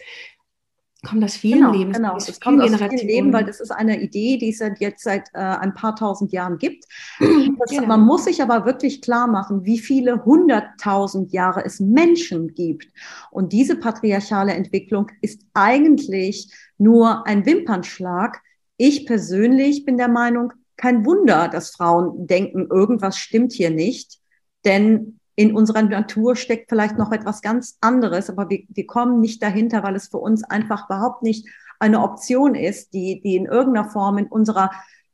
[1.05, 1.91] kommt aus vielen genau, Leben.
[1.93, 5.29] Genau, es kommt aus vielen Leben, weil das ist eine Idee, die es jetzt seit
[5.33, 6.85] äh, ein paar tausend Jahren gibt.
[7.57, 7.87] Das, genau.
[7.87, 12.87] Man muss sich aber wirklich klar machen, wie viele hunderttausend Jahre es Menschen gibt.
[13.31, 18.41] Und diese patriarchale Entwicklung ist eigentlich nur ein Wimpernschlag.
[18.77, 24.19] Ich persönlich bin der Meinung, kein Wunder, dass Frauen denken, irgendwas stimmt hier nicht.
[24.65, 29.43] Denn in unserer Natur steckt vielleicht noch etwas ganz anderes, aber wir, wir kommen nicht
[29.43, 31.47] dahinter, weil es für uns einfach überhaupt nicht
[31.79, 34.71] eine Option ist, die, die in irgendeiner Form in unserer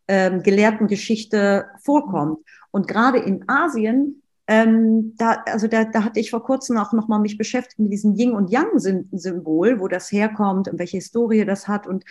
[0.07, 2.39] ähm, gelehrten Geschichte vorkommt.
[2.69, 7.19] Und gerade in Asien, ähm, da, also da, da hatte ich vor kurzem auch nochmal
[7.19, 11.67] mich beschäftigt mit diesem Yin und Yang Symbol, wo das herkommt und welche Historie das
[11.67, 11.87] hat.
[11.87, 12.03] Und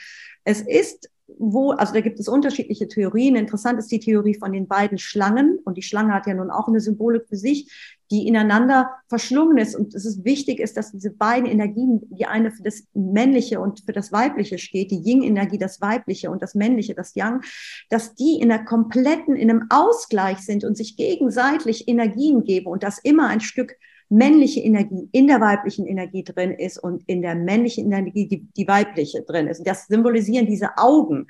[0.44, 3.36] es ist wo, also da gibt es unterschiedliche Theorien.
[3.36, 5.58] Interessant ist die Theorie von den beiden Schlangen.
[5.64, 7.70] Und die Schlange hat ja nun auch eine Symbolik für sich,
[8.10, 9.76] die ineinander verschlungen ist.
[9.76, 13.82] Und es ist wichtig ist, dass diese beiden Energien, die eine für das Männliche und
[13.86, 17.42] für das Weibliche steht, die Yin-Energie, das Weibliche und das Männliche, das Yang,
[17.88, 22.82] dass die in der kompletten, in einem Ausgleich sind und sich gegenseitig Energien geben und
[22.82, 23.76] dass immer ein Stück
[24.08, 28.66] männliche Energie in der weiblichen Energie drin ist und in der männlichen Energie die, die
[28.66, 29.62] weibliche drin ist.
[29.64, 31.28] Das symbolisieren diese Augen.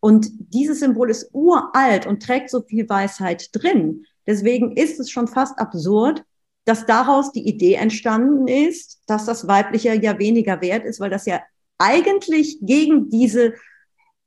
[0.00, 4.04] Und dieses Symbol ist uralt und trägt so viel Weisheit drin.
[4.26, 6.24] Deswegen ist es schon fast absurd,
[6.64, 11.26] dass daraus die Idee entstanden ist, dass das Weibliche ja weniger wert ist, weil das
[11.26, 11.40] ja
[11.78, 13.54] eigentlich gegen diese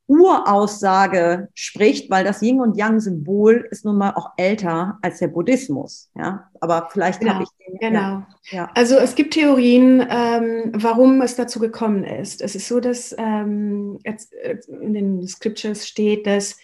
[0.09, 5.27] Uraussage spricht, weil das Yin und Yang Symbol ist nun mal auch älter als der
[5.27, 6.09] Buddhismus.
[6.15, 7.77] Ja, aber vielleicht genau, habe ich den.
[7.77, 8.23] Genau.
[8.49, 8.71] Ja.
[8.73, 12.41] Also es gibt Theorien, ähm, warum es dazu gekommen ist.
[12.41, 14.33] Es ist so, dass ähm, jetzt,
[14.81, 16.57] in den Scriptures steht, dass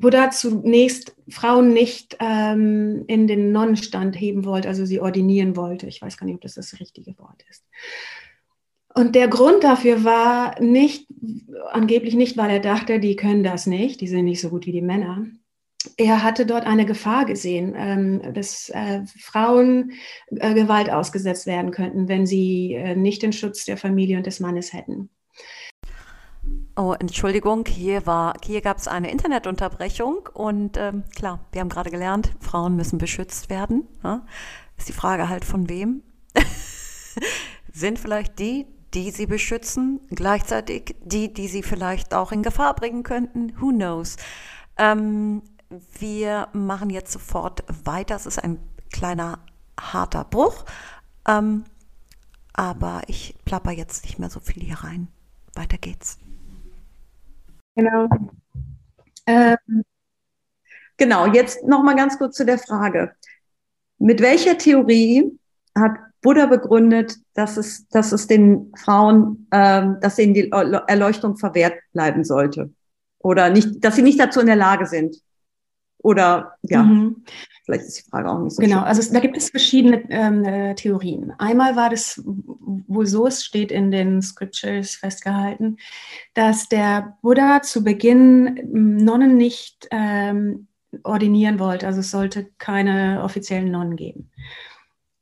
[0.00, 5.86] Buddha zunächst Frauen nicht ähm, in den Nonnenstand heben wollte, also sie ordinieren wollte.
[5.86, 7.64] Ich weiß gar nicht, ob das das richtige Wort ist.
[8.94, 11.06] Und der Grund dafür war nicht,
[11.70, 14.72] angeblich nicht, weil er dachte, die können das nicht, die sind nicht so gut wie
[14.72, 15.26] die Männer.
[15.96, 19.92] Er hatte dort eine Gefahr gesehen, ähm, dass äh, Frauen
[20.28, 24.40] äh, Gewalt ausgesetzt werden könnten, wenn sie äh, nicht den Schutz der Familie und des
[24.40, 25.10] Mannes hätten.
[26.80, 31.90] Oh, Entschuldigung, hier war, hier gab es eine Internetunterbrechung und ähm, klar, wir haben gerade
[31.90, 33.86] gelernt, Frauen müssen beschützt werden.
[34.02, 34.24] Ja?
[34.78, 36.02] Ist die Frage halt von wem?
[37.70, 38.64] Sind vielleicht die,
[38.94, 43.52] die sie beschützen, gleichzeitig die, die sie vielleicht auch in Gefahr bringen könnten?
[43.60, 44.16] Who knows?
[44.78, 45.42] Ähm,
[45.98, 48.16] wir machen jetzt sofort weiter.
[48.16, 48.58] Es ist ein
[48.90, 49.40] kleiner
[49.78, 50.64] harter Bruch,
[51.28, 51.64] ähm,
[52.54, 55.08] aber ich plapper jetzt nicht mehr so viel hier rein.
[55.54, 56.18] Weiter geht's.
[57.76, 58.08] Genau.
[59.26, 59.84] Ähm,
[60.96, 63.12] genau, jetzt nochmal ganz kurz zu der Frage.
[63.98, 65.38] Mit welcher Theorie
[65.76, 65.92] hat
[66.22, 72.24] Buddha begründet, dass es, dass es den Frauen, ähm, dass ihnen die Erleuchtung verwehrt bleiben
[72.24, 72.72] sollte?
[73.18, 75.16] Oder nicht, dass sie nicht dazu in der Lage sind?
[76.02, 77.24] Oder ja, mhm.
[77.64, 78.62] vielleicht ist die Frage auch nicht so.
[78.62, 78.84] Genau, schön.
[78.84, 81.32] also es, da gibt es verschiedene ähm, äh, Theorien.
[81.38, 85.76] Einmal war das wohl so, es steht in den Scriptures festgehalten,
[86.34, 90.68] dass der Buddha zu Beginn ähm, Nonnen nicht ähm,
[91.02, 91.86] ordinieren wollte.
[91.86, 94.30] Also es sollte keine offiziellen Nonnen geben.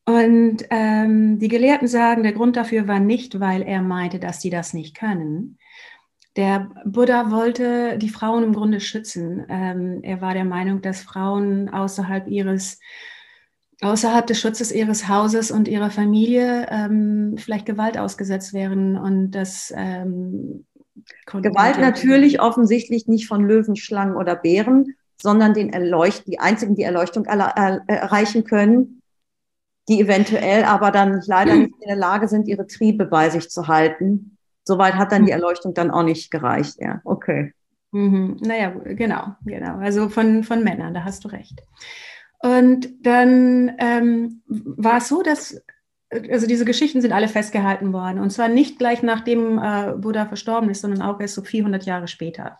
[0.07, 4.49] Und ähm, die Gelehrten sagen, der Grund dafür war nicht, weil er meinte, dass sie
[4.49, 5.58] das nicht können,
[6.39, 9.45] der Buddha wollte die Frauen im Grunde schützen.
[9.49, 12.78] Ähm, er war der Meinung, dass Frauen außerhalb ihres
[13.80, 19.72] außerhalb des Schutzes ihres Hauses und ihrer Familie ähm, vielleicht Gewalt ausgesetzt wären und das
[19.76, 20.64] ähm,
[21.26, 26.82] Gewalt natürlich offensichtlich nicht von Löwen, Schlangen oder Bären, sondern den Erleucht die einzigen, die
[26.82, 29.03] Erleuchtung erreichen können,
[29.89, 33.66] die eventuell aber dann leider nicht in der Lage sind, ihre Triebe bei sich zu
[33.66, 34.38] halten
[34.69, 35.41] Soweit hat dann die mhm.
[35.41, 37.01] Erleuchtung dann auch nicht gereicht, ja.
[37.05, 37.55] Okay.
[37.91, 38.37] Mhm.
[38.43, 39.79] Naja, genau, genau.
[39.79, 41.62] Also von, von Männern, da hast du recht.
[42.41, 45.59] Und dann ähm, war es so, dass,
[46.11, 48.21] also diese Geschichten sind alle festgehalten worden.
[48.21, 52.07] Und zwar nicht gleich nachdem äh, Buddha verstorben ist, sondern auch erst so 400 Jahre
[52.07, 52.59] später.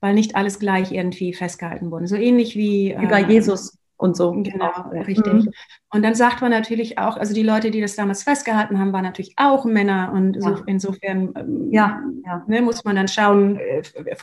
[0.00, 2.08] Weil nicht alles gleich irgendwie festgehalten wurde.
[2.08, 2.90] So ähnlich wie.
[2.90, 4.32] Äh, Über Jesus und so.
[4.32, 5.32] Genau, richtig.
[5.32, 5.50] Mhm.
[5.92, 9.04] Und dann sagt man natürlich auch, also die Leute, die das damals festgehalten haben, waren
[9.04, 10.40] natürlich auch Männer und ja.
[10.40, 12.44] so, insofern ähm, ja, ja.
[12.46, 13.82] Ne, muss man dann schauen, äh,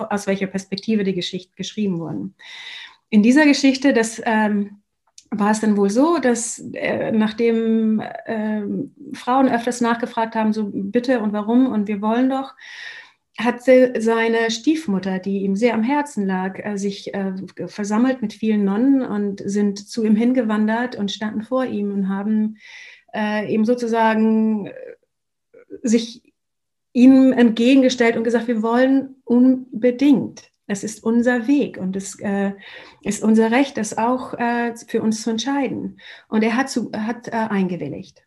[0.10, 2.36] aus welcher Perspektive die Geschichte geschrieben wurden.
[3.10, 4.82] In dieser Geschichte, das ähm,
[5.30, 8.62] war es dann wohl so, dass äh, nachdem äh,
[9.14, 12.54] Frauen öfters nachgefragt haben, so bitte und warum und wir wollen doch,
[13.38, 17.34] hat seine Stiefmutter, die ihm sehr am Herzen lag, äh, sich äh,
[17.68, 22.58] versammelt mit vielen Nonnen und sind zu ihm hingewandert und standen vor ihm und haben
[23.14, 24.70] äh, ihm sozusagen
[25.84, 26.34] sich
[26.94, 30.50] ihm entgegengestellt und gesagt, wir wollen unbedingt.
[30.68, 32.54] Es ist unser Weg und es äh,
[33.02, 34.32] ist unser Recht, das auch
[34.88, 36.00] für uns zu entscheiden.
[36.28, 38.25] Und er hat, zu, hat eingewilligt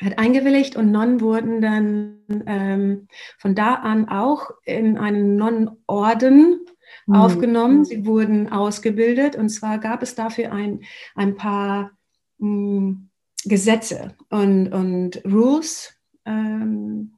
[0.00, 6.60] hat eingewilligt und Nonnen wurden dann ähm, von da an auch in einen Nonnenorden
[7.06, 7.14] mhm.
[7.14, 7.84] aufgenommen.
[7.84, 10.80] Sie wurden ausgebildet und zwar gab es dafür ein,
[11.14, 11.92] ein paar
[12.38, 13.08] mh, hm,
[13.44, 17.14] Gesetze und, und Rules, ähm,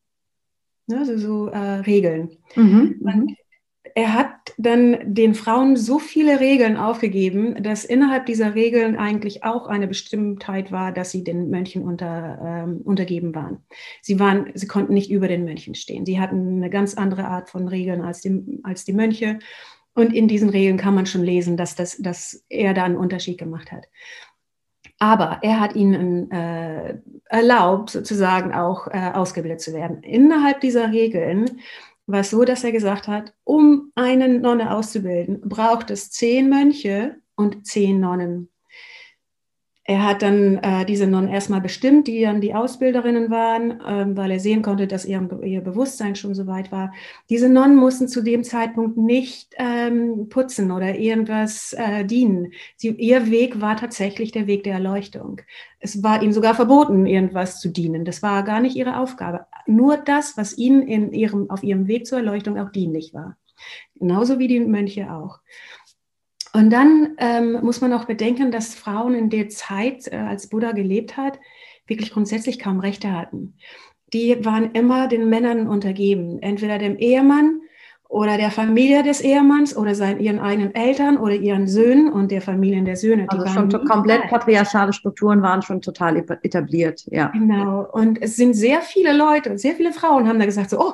[0.87, 2.39] ne, also so äh, Regeln.
[2.57, 3.01] Mhm.
[3.01, 3.37] Und
[3.97, 9.69] er hat dann den Frauen so viele Regeln aufgegeben, dass innerhalb dieser Regeln eigentlich auch
[9.69, 13.59] eine Bestimmtheit war, dass sie den Mönchen unter, ähm, untergeben waren.
[14.03, 16.05] Sie waren, sie konnten nicht über den Mönchen stehen.
[16.05, 19.39] Sie hatten eine ganz andere Art von Regeln als die, als die Mönche.
[19.95, 23.39] Und in diesen Regeln kann man schon lesen, dass, das, dass er da einen Unterschied
[23.39, 23.87] gemacht hat.
[24.99, 30.03] Aber er hat ihnen äh, erlaubt, sozusagen auch äh, ausgebildet zu werden.
[30.03, 31.61] Innerhalb dieser Regeln
[32.07, 37.67] war so, dass er gesagt hat, um eine Nonne auszubilden, braucht es zehn Mönche und
[37.67, 38.51] zehn Nonnen.
[39.87, 44.31] Er hat dann äh, diese Nonnen erstmal bestimmt, die dann die Ausbilderinnen waren, ähm, weil
[44.31, 46.95] er sehen konnte, dass ihr, ihr Bewusstsein schon so weit war.
[47.29, 52.53] Diese Nonnen mussten zu dem Zeitpunkt nicht ähm, putzen oder irgendwas äh, dienen.
[52.77, 55.43] Sie, ihr Weg war tatsächlich der Weg der Erleuchtung.
[55.81, 58.07] Es war ihnen sogar verboten, irgendwas zu dienen.
[58.07, 59.45] Das war gar nicht ihre Aufgabe.
[59.67, 63.37] Nur das, was ihnen in ihrem, auf ihrem Weg zur Erleuchtung auch dienlich war.
[63.97, 65.41] Genauso wie die Mönche auch.
[66.55, 70.71] Und dann ähm, muss man auch bedenken, dass Frauen in der Zeit, äh, als Buddha
[70.71, 71.41] gelebt hat,
[71.89, 73.59] wirklich grundsätzlich kaum Rechte hatten.
[74.13, 77.61] Die waren immer den Männern untergeben, entweder dem Ehemann
[78.09, 82.41] oder der Familie des Ehemanns oder seinen, ihren eigenen Eltern oder ihren Söhnen und der
[82.41, 83.27] Familien der Söhne.
[83.29, 87.27] Also schon komplett patriarchale Strukturen waren schon total etabliert, ja.
[87.29, 87.89] Genau.
[87.91, 90.93] Und es sind sehr viele Leute, sehr viele Frauen haben da gesagt so, oh,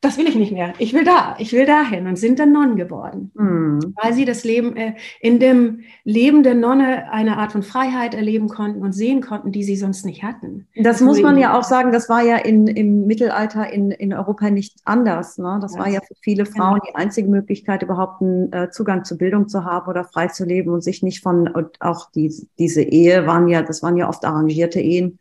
[0.00, 0.74] das will ich nicht mehr.
[0.78, 3.94] Ich will da, ich will dahin und sind dann Nonnen geworden, mhm.
[4.00, 8.48] weil sie das Leben äh, in dem Leben der Nonne eine Art von Freiheit erleben
[8.48, 10.68] konnten und sehen konnten, die sie sonst nicht hatten.
[10.76, 14.14] Das, das muss man ja auch sagen, das war ja in, im Mittelalter in, in
[14.14, 15.36] Europa nicht anders.
[15.36, 15.58] Ne?
[15.60, 15.80] Das ja.
[15.80, 16.56] war ja für viele genau.
[16.56, 20.44] Frauen die einzige Möglichkeit, überhaupt einen äh, Zugang zur Bildung zu haben oder frei zu
[20.44, 24.08] leben und sich nicht von, und auch die, diese Ehe waren ja, das waren ja
[24.08, 25.18] oft arrangierte Ehen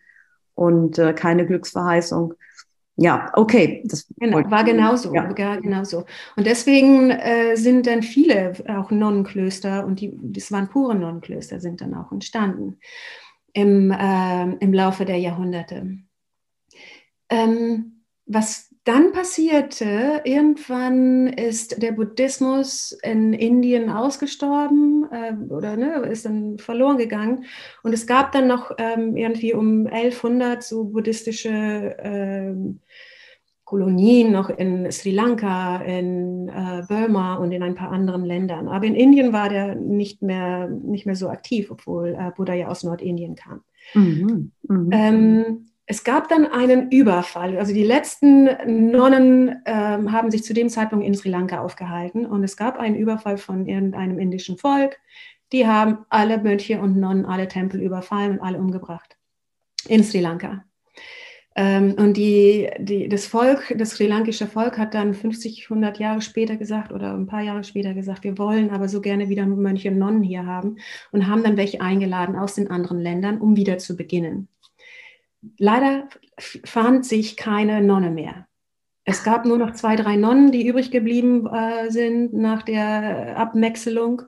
[0.54, 2.36] und äh, keine Glücksverheißung
[2.98, 3.84] ja, okay.
[3.86, 5.24] Das genau, war genauso, ja.
[5.24, 6.06] genauso.
[6.36, 11.80] Und deswegen äh, sind dann viele auch Nonnenklöster und die, das waren pure Nonnenklöster, sind
[11.82, 12.80] dann auch entstanden
[13.54, 16.00] im, äh, im Laufe der Jahrhunderte.
[17.30, 26.26] Ähm, was dann passierte, irgendwann ist der Buddhismus in Indien ausgestorben äh, oder ne, ist
[26.26, 27.46] dann verloren gegangen.
[27.84, 32.80] Und es gab dann noch ähm, irgendwie um 1100 so buddhistische ähm,
[33.66, 38.70] Kolonien noch in Sri Lanka, in äh, Burma und in ein paar anderen Ländern.
[38.70, 42.70] Aber in Indien war der nicht mehr, nicht mehr so aktiv, obwohl äh, Buddha ja
[42.70, 43.64] aus Nordindien kam.
[43.94, 44.54] Mhm.
[44.70, 44.90] Mhm.
[44.94, 47.58] Ähm, es gab dann einen Überfall.
[47.58, 52.44] Also die letzten Nonnen ähm, haben sich zu dem Zeitpunkt in Sri Lanka aufgehalten und
[52.44, 55.00] es gab einen Überfall von irgendeinem indischen Volk.
[55.54, 59.18] Die haben alle Mönche und Nonnen, alle Tempel überfallen und alle umgebracht
[59.88, 60.66] in Sri Lanka.
[61.56, 66.22] Ähm, und die, die, das Volk, das sri lankische Volk hat dann 50, 100 Jahre
[66.22, 69.90] später gesagt oder ein paar Jahre später gesagt, wir wollen aber so gerne wieder Mönche
[69.90, 70.76] und Nonnen hier haben
[71.12, 74.50] und haben dann welche eingeladen aus den anderen Ländern, um wieder zu beginnen
[75.58, 78.48] leider fand sich keine Nonne mehr.
[79.04, 84.24] Es gab nur noch zwei, drei Nonnen, die übrig geblieben äh, sind nach der Abwechselung.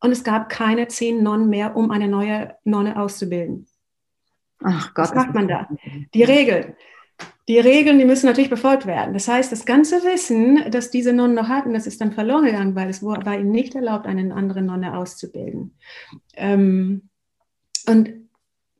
[0.00, 3.66] Und es gab keine zehn Nonnen mehr, um eine neue Nonne auszubilden.
[4.62, 5.10] Ach Gott.
[5.10, 5.68] Was macht man da?
[6.14, 6.74] Die Regeln.
[7.48, 9.12] Die Regeln, die müssen natürlich befolgt werden.
[9.12, 12.74] Das heißt, das ganze Wissen, das diese Nonnen noch hatten, das ist dann verloren gegangen,
[12.74, 15.76] weil es war ihnen nicht erlaubt, eine andere Nonne auszubilden.
[16.34, 17.10] Ähm,
[17.86, 18.21] und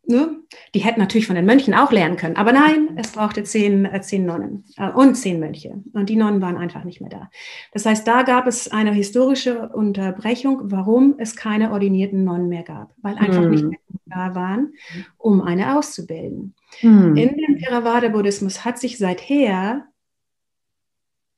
[0.04, 0.40] Ne?
[0.74, 4.00] Die hätten natürlich von den Mönchen auch lernen können, aber nein, es brauchte zehn, äh,
[4.00, 5.80] zehn Nonnen äh, und zehn Mönche.
[5.92, 7.30] Und die Nonnen waren einfach nicht mehr da.
[7.72, 12.92] Das heißt, da gab es eine historische Unterbrechung, warum es keine ordinierten Nonnen mehr gab,
[13.00, 13.50] weil einfach hm.
[13.50, 14.74] nicht mehr da waren,
[15.18, 16.54] um eine auszubilden.
[16.80, 17.16] Hm.
[17.16, 19.86] In dem Theravada-Buddhismus hat sich seither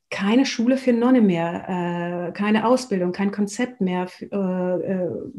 [0.09, 5.33] keine Schule für Nonne mehr, äh, keine Ausbildung, kein Konzept mehr für, äh, äh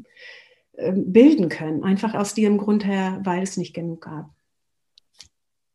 [0.77, 1.83] bilden können.
[1.83, 4.29] Einfach aus diesem Grund her, weil es nicht genug gab.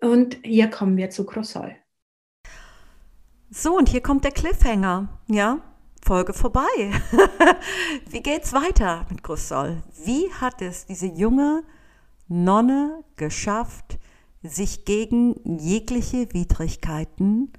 [0.01, 1.77] Und hier kommen wir zu Crossol.
[3.51, 5.21] So, und hier kommt der Cliffhanger.
[5.27, 5.61] Ja,
[6.03, 6.63] Folge vorbei.
[8.11, 9.83] Wie geht's weiter mit Crossol?
[10.05, 11.63] Wie hat es diese junge
[12.29, 13.99] Nonne geschafft,
[14.43, 17.53] sich gegen jegliche Widrigkeiten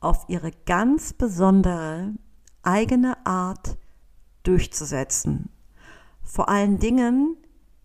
[0.00, 2.14] auf ihre ganz besondere
[2.62, 3.76] eigene Art
[4.44, 5.50] durchzusetzen?
[6.28, 7.36] Vor allen Dingen,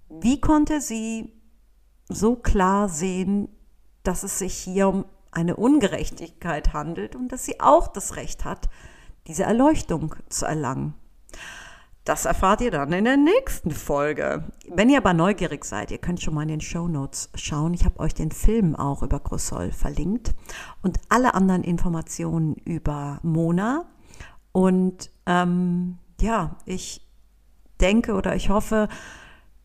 [0.10, 1.32] wie konnte sie
[2.10, 3.48] so klar sehen,
[4.04, 8.70] dass es sich hier um eine Ungerechtigkeit handelt und dass sie auch das Recht hat,
[9.28, 10.94] diese Erleuchtung zu erlangen.
[12.04, 14.44] Das erfahrt ihr dann in der nächsten Folge.
[14.70, 17.74] Wenn ihr aber neugierig seid, ihr könnt schon mal in den Show Notes schauen.
[17.74, 20.36] Ich habe euch den Film auch über Grossol verlinkt
[20.82, 23.86] und alle anderen Informationen über Mona.
[24.52, 27.04] Und ähm, ja, ich
[27.84, 28.88] denke oder ich hoffe,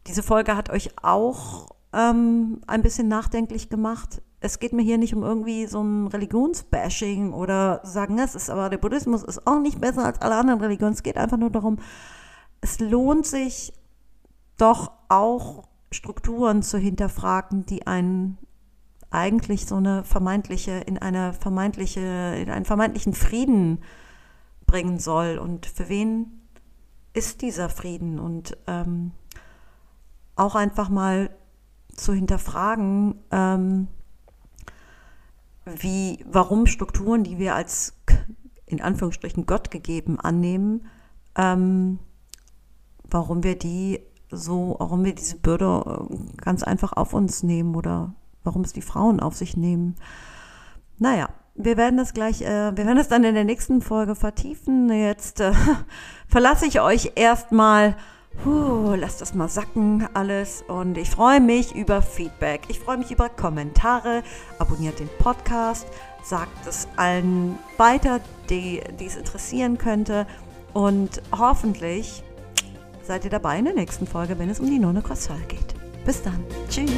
[0.07, 4.21] diese Folge hat euch auch ähm, ein bisschen nachdenklich gemacht.
[4.41, 8.69] Es geht mir hier nicht um irgendwie so ein Religionsbashing oder sagen, es ist aber
[8.69, 10.95] der Buddhismus ist auch nicht besser als alle anderen Religionen.
[10.95, 11.79] Es geht einfach nur darum,
[12.61, 13.73] es lohnt sich
[14.57, 18.39] doch auch Strukturen zu hinterfragen, die einen
[19.11, 23.83] eigentlich so eine vermeintliche, in eine vermeintliche, in einen vermeintlichen Frieden
[24.67, 25.39] bringen soll.
[25.39, 26.38] Und für wen
[27.13, 29.13] ist dieser Frieden und ähm,
[30.37, 31.31] auch einfach mal
[31.95, 33.89] zu hinterfragen, ähm,
[35.65, 37.95] wie, warum Strukturen, die wir als
[38.67, 40.87] in Anführungsstrichen Gott gegeben annehmen,
[41.37, 41.99] ähm,
[43.11, 44.01] warum wir die
[44.31, 48.83] so, warum wir diese Bürde äh, ganz einfach auf uns nehmen oder warum es die
[48.83, 49.97] Frauen auf sich nehmen.
[50.99, 54.91] Naja, wir werden das gleich, äh, wir werden das dann in der nächsten Folge vertiefen.
[54.91, 55.53] Jetzt äh,
[56.29, 57.97] verlasse ich euch erstmal
[58.45, 62.61] Puh, lasst das mal sacken alles und ich freue mich über Feedback.
[62.69, 64.23] Ich freue mich über Kommentare.
[64.61, 65.89] Abonniert den Podcast,
[66.23, 70.25] sagt es allen weiter, die, die es interessieren könnte
[70.73, 72.23] und hoffentlich
[73.03, 75.75] seid ihr dabei in der nächsten Folge, wenn es um die Nonne Croissant geht.
[76.05, 76.45] Bis dann.
[76.69, 76.93] Tschüss.